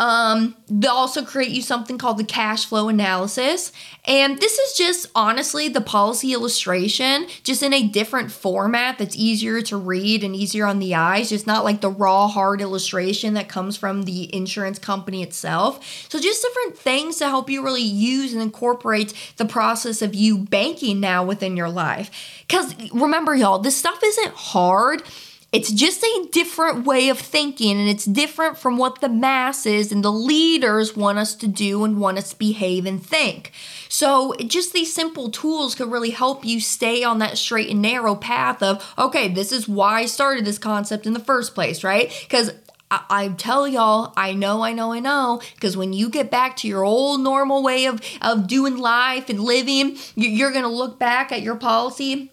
Um, 0.02 0.56
they'll 0.68 0.90
also 0.90 1.24
create 1.24 1.52
you 1.52 1.62
something 1.62 1.96
called 1.96 2.18
the 2.18 2.24
cash 2.24 2.66
flow 2.66 2.88
analysis. 2.88 3.70
And 4.04 4.36
this 4.40 4.58
is 4.58 4.76
just 4.76 5.06
honestly 5.14 5.68
the 5.68 5.80
policy 5.80 6.32
illustration, 6.32 7.28
just 7.44 7.62
in 7.62 7.72
a 7.72 7.86
different 7.86 8.32
format 8.32 8.98
that's 8.98 9.14
easier 9.14 9.62
to 9.62 9.76
read 9.76 10.24
and 10.24 10.34
easier 10.34 10.66
on 10.66 10.80
the 10.80 10.96
eyes, 10.96 11.28
just 11.28 11.46
not 11.46 11.62
like 11.62 11.82
the 11.82 11.88
raw, 11.90 12.26
hard 12.26 12.60
illustration 12.60 13.34
that 13.34 13.48
comes 13.48 13.76
from 13.76 14.02
the 14.02 14.34
insurance 14.34 14.80
company 14.80 15.22
itself. 15.22 16.08
So, 16.08 16.18
just 16.18 16.42
different 16.42 16.76
things 16.76 17.18
to 17.18 17.28
help 17.28 17.48
you 17.48 17.62
really 17.62 17.82
use 17.82 18.32
and 18.32 18.42
incorporate 18.42 19.14
the 19.36 19.44
process 19.44 20.02
of 20.02 20.16
you 20.16 20.36
banking 20.36 20.98
now 20.98 21.24
within 21.24 21.56
your 21.56 21.70
life. 21.70 22.10
Because 22.48 22.74
remember, 22.90 23.36
y'all, 23.36 23.60
this 23.60 23.76
stuff 23.76 24.00
isn't 24.02 24.34
hard 24.34 25.04
it's 25.52 25.70
just 25.70 26.02
a 26.02 26.28
different 26.32 26.86
way 26.86 27.10
of 27.10 27.18
thinking, 27.18 27.78
and 27.78 27.86
it's 27.86 28.06
different 28.06 28.56
from 28.56 28.78
what 28.78 29.02
the 29.02 29.08
masses 29.10 29.92
and 29.92 30.02
the 30.02 30.10
leaders 30.10 30.96
want 30.96 31.18
us 31.18 31.34
to 31.34 31.46
do 31.46 31.84
and 31.84 32.00
want 32.00 32.16
us 32.16 32.30
to 32.30 32.38
behave 32.38 32.86
and 32.86 33.04
think. 33.04 33.52
So, 33.90 34.34
just 34.46 34.72
these 34.72 34.94
simple 34.94 35.30
tools 35.30 35.74
could 35.74 35.90
really 35.90 36.10
help 36.10 36.46
you 36.46 36.58
stay 36.58 37.04
on 37.04 37.18
that 37.18 37.36
straight 37.36 37.68
and 37.68 37.82
narrow 37.82 38.14
path 38.14 38.62
of, 38.62 38.94
okay, 38.96 39.28
this 39.28 39.52
is 39.52 39.68
why 39.68 40.00
I 40.00 40.06
started 40.06 40.46
this 40.46 40.58
concept 40.58 41.06
in 41.06 41.12
the 41.12 41.20
first 41.20 41.54
place, 41.54 41.84
right? 41.84 42.10
Because 42.22 42.52
I, 42.90 43.28
tell 43.28 43.68
y'all, 43.68 44.12
I 44.16 44.32
know, 44.32 44.62
I 44.62 44.72
know, 44.72 44.92
I 44.92 45.00
know, 45.00 45.42
because 45.54 45.76
when 45.76 45.92
you 45.92 46.08
get 46.08 46.30
back 46.30 46.56
to 46.58 46.68
your 46.68 46.84
old 46.84 47.20
normal 47.20 47.62
way 47.62 47.86
of, 47.86 48.00
of 48.20 48.46
doing 48.46 48.76
life 48.76 49.28
and 49.28 49.40
living, 49.40 49.96
you're 50.14 50.52
going 50.52 50.64
to 50.64 50.68
look 50.68 50.98
back 50.98 51.32
at 51.32 51.42
your 51.42 51.56
policy, 51.56 52.30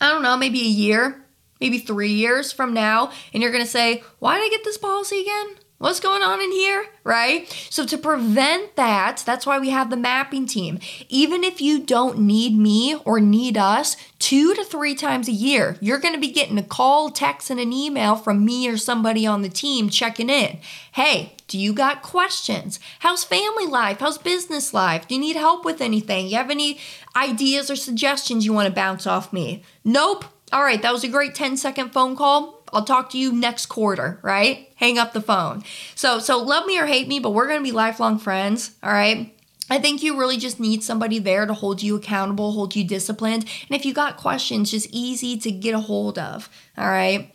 I 0.00 0.08
don't 0.08 0.22
know, 0.22 0.36
maybe 0.36 0.60
a 0.60 0.64
year, 0.64 1.24
maybe 1.60 1.78
three 1.78 2.12
years 2.12 2.52
from 2.52 2.72
now, 2.72 3.12
and 3.32 3.42
you're 3.42 3.52
gonna 3.52 3.66
say, 3.66 4.02
Why 4.18 4.38
did 4.38 4.46
I 4.46 4.50
get 4.50 4.64
this 4.64 4.78
policy 4.78 5.20
again? 5.20 5.56
What's 5.80 5.98
going 5.98 6.22
on 6.22 6.42
in 6.42 6.52
here? 6.52 6.84
Right? 7.04 7.48
So, 7.70 7.86
to 7.86 7.96
prevent 7.96 8.76
that, 8.76 9.22
that's 9.24 9.46
why 9.46 9.58
we 9.58 9.70
have 9.70 9.88
the 9.88 9.96
mapping 9.96 10.44
team. 10.44 10.78
Even 11.08 11.42
if 11.42 11.62
you 11.62 11.82
don't 11.82 12.18
need 12.18 12.54
me 12.54 12.96
or 13.06 13.18
need 13.18 13.56
us 13.56 13.96
two 14.18 14.52
to 14.56 14.62
three 14.62 14.94
times 14.94 15.26
a 15.26 15.32
year, 15.32 15.78
you're 15.80 15.98
going 15.98 16.12
to 16.12 16.20
be 16.20 16.30
getting 16.30 16.58
a 16.58 16.62
call, 16.62 17.08
text, 17.08 17.48
and 17.48 17.58
an 17.58 17.72
email 17.72 18.14
from 18.14 18.44
me 18.44 18.68
or 18.68 18.76
somebody 18.76 19.26
on 19.26 19.40
the 19.40 19.48
team 19.48 19.88
checking 19.88 20.28
in. 20.28 20.58
Hey, 20.92 21.32
do 21.48 21.58
you 21.58 21.72
got 21.72 22.02
questions? 22.02 22.78
How's 22.98 23.24
family 23.24 23.64
life? 23.64 24.00
How's 24.00 24.18
business 24.18 24.74
life? 24.74 25.08
Do 25.08 25.14
you 25.14 25.20
need 25.22 25.36
help 25.36 25.64
with 25.64 25.80
anything? 25.80 26.26
You 26.26 26.36
have 26.36 26.50
any 26.50 26.78
ideas 27.16 27.70
or 27.70 27.76
suggestions 27.76 28.44
you 28.44 28.52
want 28.52 28.68
to 28.68 28.74
bounce 28.74 29.06
off 29.06 29.32
me? 29.32 29.62
Nope. 29.82 30.26
All 30.52 30.64
right, 30.64 30.82
that 30.82 30.92
was 30.92 31.04
a 31.04 31.08
great 31.08 31.34
10 31.34 31.56
second 31.56 31.90
phone 31.90 32.16
call. 32.16 32.62
I'll 32.72 32.84
talk 32.84 33.10
to 33.10 33.18
you 33.18 33.32
next 33.32 33.66
quarter, 33.66 34.18
right? 34.22 34.68
Hang 34.76 34.98
up 34.98 35.12
the 35.12 35.20
phone. 35.20 35.62
So 35.94 36.18
so 36.18 36.38
love 36.42 36.66
me 36.66 36.78
or 36.78 36.86
hate 36.86 37.08
me, 37.08 37.20
but 37.20 37.30
we're 37.30 37.46
going 37.46 37.60
to 37.60 37.64
be 37.64 37.72
lifelong 37.72 38.18
friends, 38.18 38.72
all 38.82 38.92
right? 38.92 39.34
I 39.68 39.78
think 39.78 40.02
you 40.02 40.18
really 40.18 40.36
just 40.36 40.58
need 40.58 40.82
somebody 40.82 41.20
there 41.20 41.46
to 41.46 41.54
hold 41.54 41.80
you 41.82 41.94
accountable, 41.94 42.52
hold 42.52 42.74
you 42.74 42.82
disciplined. 42.82 43.44
And 43.68 43.78
if 43.78 43.86
you 43.86 43.94
got 43.94 44.16
questions, 44.16 44.72
just 44.72 44.88
easy 44.90 45.38
to 45.38 45.52
get 45.52 45.76
a 45.76 45.80
hold 45.80 46.18
of, 46.18 46.50
all 46.76 46.88
right? 46.88 47.32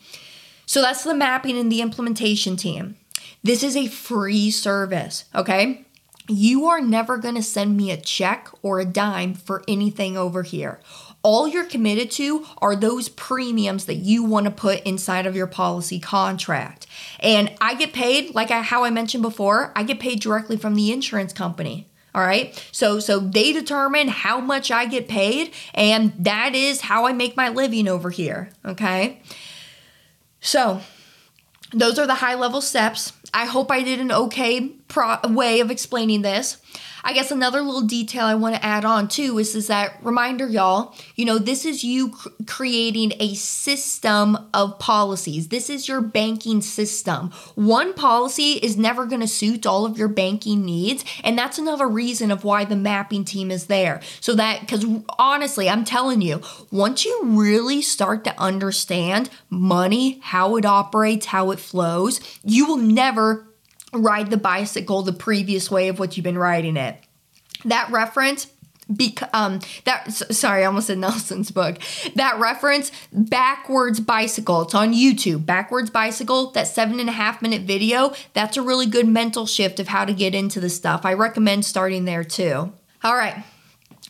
So 0.65 0.81
that's 0.81 1.03
the 1.03 1.15
mapping 1.15 1.57
and 1.57 1.71
the 1.71 1.81
implementation 1.81 2.57
team. 2.57 2.97
This 3.41 3.63
is 3.63 3.77
a 3.77 3.87
free 3.87 4.51
service, 4.51 5.25
okay? 5.33 5.85
You 6.27 6.65
are 6.65 6.81
never 6.81 7.17
going 7.17 7.35
to 7.35 7.43
send 7.43 7.77
me 7.77 7.91
a 7.91 7.97
check 7.97 8.49
or 8.61 8.79
a 8.79 8.85
dime 8.85 9.35
for 9.35 9.63
anything 9.67 10.17
over 10.17 10.43
here 10.43 10.81
all 11.25 11.47
you're 11.47 11.65
committed 11.65 12.11
to 12.11 12.45
are 12.59 12.75
those 12.75 13.09
premiums 13.09 13.85
that 13.85 13.95
you 13.95 14.23
want 14.23 14.45
to 14.45 14.51
put 14.51 14.83
inside 14.83 15.25
of 15.25 15.35
your 15.35 15.47
policy 15.47 15.99
contract. 15.99 16.85
And 17.19 17.51
I 17.59 17.73
get 17.73 17.93
paid, 17.93 18.35
like 18.35 18.51
I, 18.51 18.61
how 18.61 18.83
I 18.83 18.91
mentioned 18.91 19.23
before, 19.23 19.73
I 19.75 19.81
get 19.81 19.99
paid 19.99 20.21
directly 20.21 20.55
from 20.55 20.75
the 20.75 20.91
insurance 20.91 21.33
company. 21.33 21.87
All 22.13 22.21
right. 22.21 22.63
So 22.71 22.99
so 22.99 23.19
they 23.19 23.51
determine 23.51 24.07
how 24.07 24.39
much 24.39 24.69
I 24.69 24.85
get 24.85 25.07
paid 25.07 25.51
and 25.73 26.13
that 26.19 26.53
is 26.53 26.81
how 26.81 27.07
I 27.07 27.11
make 27.11 27.35
my 27.35 27.49
living 27.49 27.87
over 27.87 28.11
here, 28.11 28.51
okay? 28.63 29.19
So, 30.41 30.81
those 31.71 31.97
are 31.97 32.05
the 32.05 32.13
high 32.15 32.35
level 32.35 32.61
steps. 32.61 33.13
I 33.33 33.45
hope 33.45 33.71
I 33.71 33.81
did 33.81 33.99
an 33.99 34.11
okay 34.11 34.67
pro- 34.87 35.17
way 35.27 35.59
of 35.59 35.71
explaining 35.71 36.21
this. 36.21 36.57
I 37.05 37.13
guess 37.13 37.29
another 37.29 37.61
little 37.61 37.83
detail 37.83 38.25
I 38.25 38.33
want 38.33 38.55
to 38.55 38.65
add 38.65 38.83
on 38.83 39.07
too 39.07 39.37
is, 39.37 39.53
is 39.55 39.67
that 39.67 39.99
reminder, 40.01 40.47
y'all, 40.47 40.95
you 41.15 41.23
know, 41.23 41.37
this 41.37 41.63
is 41.63 41.83
you 41.83 42.09
cr- 42.09 42.29
creating 42.47 43.13
a 43.19 43.35
system 43.35 44.35
of 44.55 44.79
policies. 44.79 45.49
This 45.49 45.69
is 45.69 45.87
your 45.87 46.01
banking 46.01 46.61
system. 46.61 47.29
One 47.53 47.93
policy 47.93 48.53
is 48.53 48.75
never 48.75 49.05
going 49.05 49.21
to 49.21 49.27
suit 49.27 49.67
all 49.67 49.85
of 49.85 49.99
your 49.99 50.07
banking 50.07 50.65
needs. 50.65 51.05
And 51.23 51.37
that's 51.37 51.59
another 51.59 51.87
reason 51.87 52.31
of 52.31 52.43
why 52.43 52.65
the 52.65 52.75
mapping 52.75 53.23
team 53.23 53.51
is 53.51 53.67
there. 53.67 54.01
So 54.19 54.33
that, 54.33 54.61
because 54.61 54.83
honestly, 55.19 55.69
I'm 55.69 55.85
telling 55.85 56.23
you, 56.23 56.41
once 56.71 57.05
you 57.05 57.19
really 57.23 57.83
start 57.83 58.23
to 58.23 58.41
understand 58.41 59.29
money, 59.51 60.19
how 60.23 60.55
it 60.55 60.65
operates, 60.65 61.27
how 61.27 61.51
it 61.51 61.59
flows, 61.59 62.19
you 62.43 62.65
will 62.65 62.77
never 62.77 63.45
ride 63.95 64.29
the 64.29 64.37
bicycle 64.37 65.01
the 65.01 65.13
previous 65.13 65.69
way 65.71 65.87
of 65.87 65.99
what 65.99 66.15
you've 66.17 66.23
been 66.23 66.37
riding 66.37 66.77
it. 66.77 66.97
That 67.65 67.89
reference 67.91 68.47
Bec- 68.87 69.33
um 69.33 69.61
that 69.85 70.13
sorry 70.13 70.61
i 70.61 70.65
almost 70.65 70.87
said 70.87 70.97
nelson's 70.99 71.49
book. 71.49 71.79
That 72.13 72.39
reference 72.39 72.91
backwards 73.11 73.99
bicycle 73.99 74.61
it's 74.61 74.75
on 74.75 74.93
youtube 74.93 75.43
backwards 75.43 75.89
bicycle 75.89 76.51
that 76.51 76.67
seven 76.67 76.99
and 76.99 77.09
a 77.09 77.13
half 77.13 77.41
minute 77.41 77.63
video 77.63 78.13
that's 78.33 78.57
a 78.57 78.61
really 78.61 78.85
good 78.85 79.07
mental 79.07 79.47
shift 79.47 79.79
of 79.79 79.87
how 79.87 80.05
to 80.05 80.13
get 80.13 80.35
into 80.35 80.59
the 80.59 80.69
stuff. 80.69 81.03
I 81.03 81.13
recommend 81.13 81.65
starting 81.65 82.05
there 82.05 82.23
too. 82.23 82.71
All 83.03 83.15
right 83.15 83.43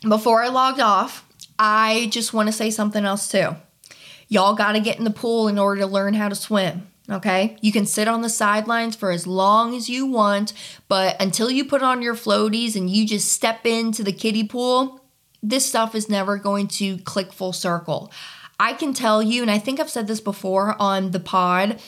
before 0.08 0.44
i 0.44 0.50
logged 0.50 0.82
off 0.82 1.26
i 1.58 2.10
just 2.12 2.34
want 2.34 2.48
to 2.48 2.54
say 2.54 2.70
something 2.70 3.06
else 3.06 3.30
too. 3.30 3.56
Y'all 4.28 4.56
got 4.56 4.74
to 4.74 4.82
get 4.82 4.98
in 4.98 5.06
the 5.06 5.10
pool 5.10 5.48
in 5.48 5.58
order 5.58 5.82
to 5.82 5.88
learn 5.88 6.16
how 6.16 6.28
to 6.28 6.36
swim 6.36 6.86
Okay, 7.10 7.56
you 7.62 7.72
can 7.72 7.86
sit 7.86 8.08
on 8.08 8.22
the 8.22 8.30
sidelines 8.30 8.96
for 8.96 9.12
as 9.12 9.28
long 9.28 9.76
as 9.76 9.88
you 9.88 10.08
want, 10.08 10.54
but 10.88 11.22
until 11.22 11.52
you 11.52 11.64
put 11.64 11.84
on 11.84 12.02
your 12.02 12.16
floaties 12.16 12.76
and 12.76 12.90
you 12.90 13.06
just 13.06 13.32
step 13.32 13.64
into 13.64 14.04
the 14.04 14.12
kiddie 14.12 14.48
pool, 14.48 15.02
this 15.44 15.68
stuff 15.68 15.94
is 15.94 16.10
never 16.10 16.38
going 16.38 16.68
to 16.68 16.98
click 17.00 17.32
full 17.32 17.54
circle. 17.54 18.12
I 18.60 18.74
can 18.74 18.94
tell 18.94 19.22
you, 19.22 19.44
and 19.44 19.52
I 19.52 19.60
think 19.60 19.80
I've 19.80 19.90
said 19.90 20.08
this 20.08 20.22
before 20.22 20.76
on 20.82 21.12
the 21.12 21.20
pod, 21.20 21.80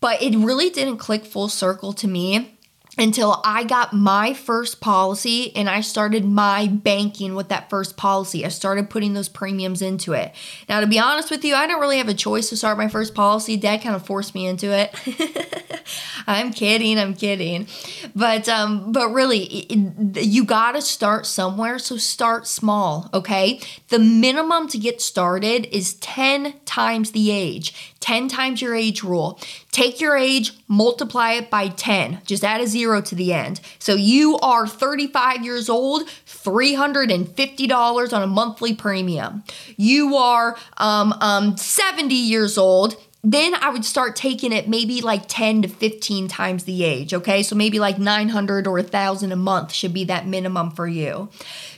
but 0.00 0.22
it 0.22 0.34
really 0.34 0.70
didn't 0.70 0.96
click 0.96 1.26
full 1.26 1.48
circle 1.48 1.92
to 1.94 2.08
me 2.08 2.55
until 2.98 3.40
I 3.44 3.64
got 3.64 3.92
my 3.92 4.32
first 4.32 4.80
policy 4.80 5.54
and 5.54 5.68
I 5.68 5.80
started 5.80 6.24
my 6.24 6.66
banking 6.66 7.34
with 7.34 7.48
that 7.48 7.68
first 7.68 7.96
policy. 7.96 8.44
I 8.44 8.48
started 8.48 8.88
putting 8.88 9.14
those 9.14 9.28
premiums 9.28 9.82
into 9.82 10.12
it. 10.12 10.34
Now, 10.68 10.80
to 10.80 10.86
be 10.86 10.98
honest 10.98 11.30
with 11.30 11.44
you, 11.44 11.54
I 11.54 11.66
don't 11.66 11.80
really 11.80 11.98
have 11.98 12.08
a 12.08 12.14
choice 12.14 12.48
to 12.50 12.56
start 12.56 12.78
my 12.78 12.88
first 12.88 13.14
policy. 13.14 13.56
Dad 13.56 13.82
kind 13.82 13.94
of 13.94 14.06
forced 14.06 14.34
me 14.34 14.46
into 14.46 14.72
it. 14.72 14.94
I'm 16.26 16.52
kidding, 16.52 16.98
I'm 16.98 17.14
kidding. 17.14 17.68
But 18.14 18.48
um 18.48 18.92
but 18.92 19.10
really 19.10 19.44
it, 19.44 20.24
you 20.24 20.44
got 20.44 20.72
to 20.72 20.82
start 20.82 21.26
somewhere, 21.26 21.78
so 21.78 21.96
start 21.96 22.46
small, 22.46 23.08
okay? 23.12 23.60
The 23.88 23.98
minimum 23.98 24.68
to 24.68 24.78
get 24.78 25.00
started 25.00 25.66
is 25.66 25.94
10 25.94 26.54
times 26.64 27.12
the 27.12 27.30
age. 27.30 27.94
10 28.00 28.28
times 28.28 28.62
your 28.62 28.74
age 28.74 29.02
rule. 29.02 29.40
Take 29.72 30.00
your 30.00 30.16
age, 30.16 30.52
multiply 30.68 31.32
it 31.32 31.50
by 31.50 31.68
10. 31.68 32.22
Just 32.24 32.44
add 32.44 32.60
a 32.60 32.66
zero 32.66 33.00
to 33.02 33.14
the 33.14 33.32
end. 33.32 33.60
So 33.78 33.94
you 33.94 34.38
are 34.38 34.66
35 34.66 35.44
years 35.44 35.68
old, 35.68 36.06
$350 36.26 38.12
on 38.12 38.22
a 38.22 38.26
monthly 38.26 38.74
premium. 38.74 39.44
You 39.76 40.16
are 40.16 40.56
um, 40.76 41.12
um, 41.20 41.56
70 41.56 42.14
years 42.14 42.56
old, 42.56 42.96
then 43.22 43.54
I 43.54 43.70
would 43.70 43.84
start 43.84 44.14
taking 44.14 44.52
it 44.52 44.68
maybe 44.68 45.00
like 45.00 45.24
10 45.26 45.62
to 45.62 45.68
15 45.68 46.28
times 46.28 46.64
the 46.64 46.84
age, 46.84 47.12
okay? 47.12 47.42
So 47.42 47.56
maybe 47.56 47.80
like 47.80 47.98
900 47.98 48.66
or 48.66 48.74
1000 48.74 49.32
a 49.32 49.36
month 49.36 49.72
should 49.72 49.92
be 49.92 50.04
that 50.04 50.28
minimum 50.28 50.70
for 50.70 50.86
you. 50.86 51.28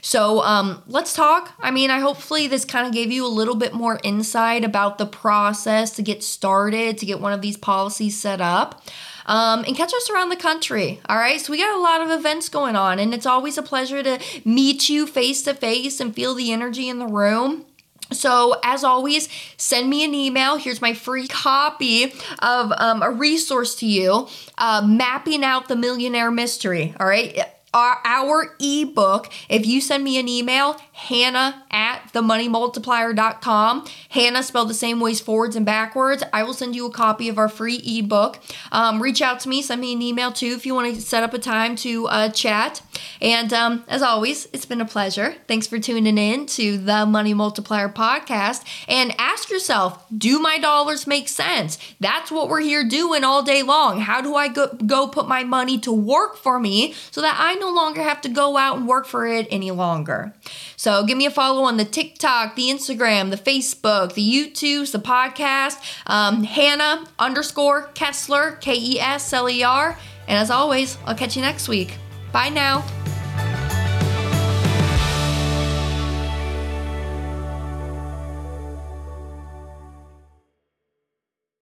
So, 0.01 0.43
um 0.43 0.83
let's 0.87 1.13
talk. 1.13 1.53
I 1.59 1.71
mean, 1.71 1.89
I 1.89 1.99
hopefully 1.99 2.47
this 2.47 2.65
kind 2.65 2.85
of 2.85 2.93
gave 2.93 3.11
you 3.11 3.25
a 3.25 3.27
little 3.27 3.55
bit 3.55 3.73
more 3.73 3.99
insight 4.03 4.63
about 4.63 4.97
the 4.97 5.05
process 5.05 5.91
to 5.95 6.03
get 6.03 6.23
started, 6.23 6.97
to 6.99 7.05
get 7.05 7.19
one 7.19 7.33
of 7.33 7.41
these 7.41 7.57
policies 7.57 8.19
set 8.19 8.41
up. 8.41 8.83
Um, 9.25 9.63
and 9.65 9.77
catch 9.77 9.93
us 9.93 10.09
around 10.09 10.29
the 10.29 10.35
country. 10.35 10.99
All 11.07 11.15
right. 11.15 11.39
So 11.39 11.51
we 11.51 11.59
got 11.59 11.77
a 11.77 11.79
lot 11.79 12.01
of 12.01 12.09
events 12.09 12.49
going 12.49 12.75
on, 12.75 12.97
and 12.97 13.13
it's 13.13 13.27
always 13.27 13.59
a 13.59 13.61
pleasure 13.61 14.01
to 14.01 14.19
meet 14.43 14.89
you 14.89 15.05
face 15.05 15.43
to 15.43 15.53
face 15.53 15.99
and 15.99 16.15
feel 16.15 16.33
the 16.33 16.51
energy 16.51 16.89
in 16.89 16.97
the 16.97 17.05
room. 17.05 17.65
So, 18.11 18.55
as 18.63 18.83
always, 18.83 19.29
send 19.57 19.89
me 19.89 20.03
an 20.03 20.13
email. 20.13 20.57
Here's 20.57 20.81
my 20.81 20.93
free 20.93 21.27
copy 21.27 22.13
of 22.39 22.71
um, 22.77 23.03
a 23.03 23.11
resource 23.11 23.75
to 23.75 23.85
you 23.85 24.27
uh, 24.57 24.85
mapping 24.85 25.43
out 25.43 25.67
the 25.67 25.75
millionaire 25.75 26.31
mystery. 26.31 26.93
All 26.99 27.07
right 27.07 27.39
our, 27.73 27.99
our 28.03 28.55
ebook, 28.59 29.31
if 29.47 29.65
you 29.65 29.81
send 29.81 30.03
me 30.03 30.19
an 30.19 30.27
email, 30.27 30.77
Hannah 30.91 31.63
at 31.69 32.11
themoneymultiplier.com, 32.13 33.87
Hannah 34.09 34.43
spelled 34.43 34.69
the 34.69 34.73
same 34.73 34.99
ways 34.99 35.21
forwards 35.21 35.55
and 35.55 35.65
backwards, 35.65 36.23
I 36.33 36.43
will 36.43 36.53
send 36.53 36.75
you 36.75 36.87
a 36.87 36.91
copy 36.91 37.29
of 37.29 37.37
our 37.37 37.49
free 37.49 37.77
ebook. 37.85 38.39
Um, 38.71 39.01
reach 39.01 39.21
out 39.21 39.39
to 39.41 39.49
me, 39.49 39.61
send 39.61 39.81
me 39.81 39.93
an 39.93 40.01
email 40.01 40.31
too 40.31 40.53
if 40.55 40.65
you 40.65 40.73
want 40.73 40.93
to 40.95 41.01
set 41.01 41.23
up 41.23 41.33
a 41.33 41.39
time 41.39 41.75
to 41.77 42.07
uh, 42.07 42.29
chat. 42.29 42.81
And 43.21 43.51
um, 43.53 43.83
as 43.87 44.01
always, 44.01 44.47
it's 44.53 44.65
been 44.65 44.81
a 44.81 44.85
pleasure. 44.85 45.35
Thanks 45.47 45.67
for 45.67 45.79
tuning 45.79 46.17
in 46.17 46.45
to 46.47 46.77
the 46.77 47.05
Money 47.05 47.33
Multiplier 47.33 47.89
podcast. 47.89 48.63
And 48.87 49.13
ask 49.19 49.49
yourself, 49.49 50.03
do 50.15 50.39
my 50.39 50.57
dollars 50.57 51.07
make 51.07 51.27
sense? 51.27 51.77
That's 51.99 52.31
what 52.31 52.49
we're 52.49 52.61
here 52.61 52.87
doing 52.87 53.23
all 53.23 53.43
day 53.43 53.63
long. 53.63 53.99
How 53.99 54.21
do 54.21 54.35
I 54.35 54.47
go, 54.47 54.67
go 54.85 55.07
put 55.07 55.27
my 55.27 55.43
money 55.43 55.77
to 55.79 55.91
work 55.91 56.37
for 56.37 56.59
me 56.59 56.93
so 57.11 57.21
that 57.21 57.35
I 57.39 57.55
no 57.55 57.69
longer 57.69 58.01
have 58.01 58.21
to 58.21 58.29
go 58.29 58.57
out 58.57 58.77
and 58.77 58.87
work 58.87 59.05
for 59.05 59.27
it 59.27 59.47
any 59.51 59.71
longer. 59.71 60.33
So 60.75 61.03
give 61.03 61.17
me 61.17 61.25
a 61.25 61.31
follow 61.31 61.63
on 61.63 61.77
the 61.77 61.85
TikTok, 61.85 62.55
the 62.55 62.69
Instagram, 62.69 63.31
the 63.31 63.37
Facebook, 63.37 64.13
the 64.13 64.27
YouTubes, 64.27 64.91
the 64.91 64.99
podcast, 64.99 65.77
um, 66.07 66.43
Hannah 66.43 67.05
underscore 67.17 67.89
Kesler, 67.93 68.59
K 68.61 68.75
E 68.75 68.99
S 68.99 69.33
L 69.33 69.49
E 69.49 69.63
R. 69.63 69.97
And 70.27 70.37
as 70.37 70.51
always, 70.51 70.97
I'll 71.05 71.15
catch 71.15 71.35
you 71.35 71.41
next 71.41 71.67
week. 71.67 71.97
Bye 72.31 72.49
now. 72.49 72.83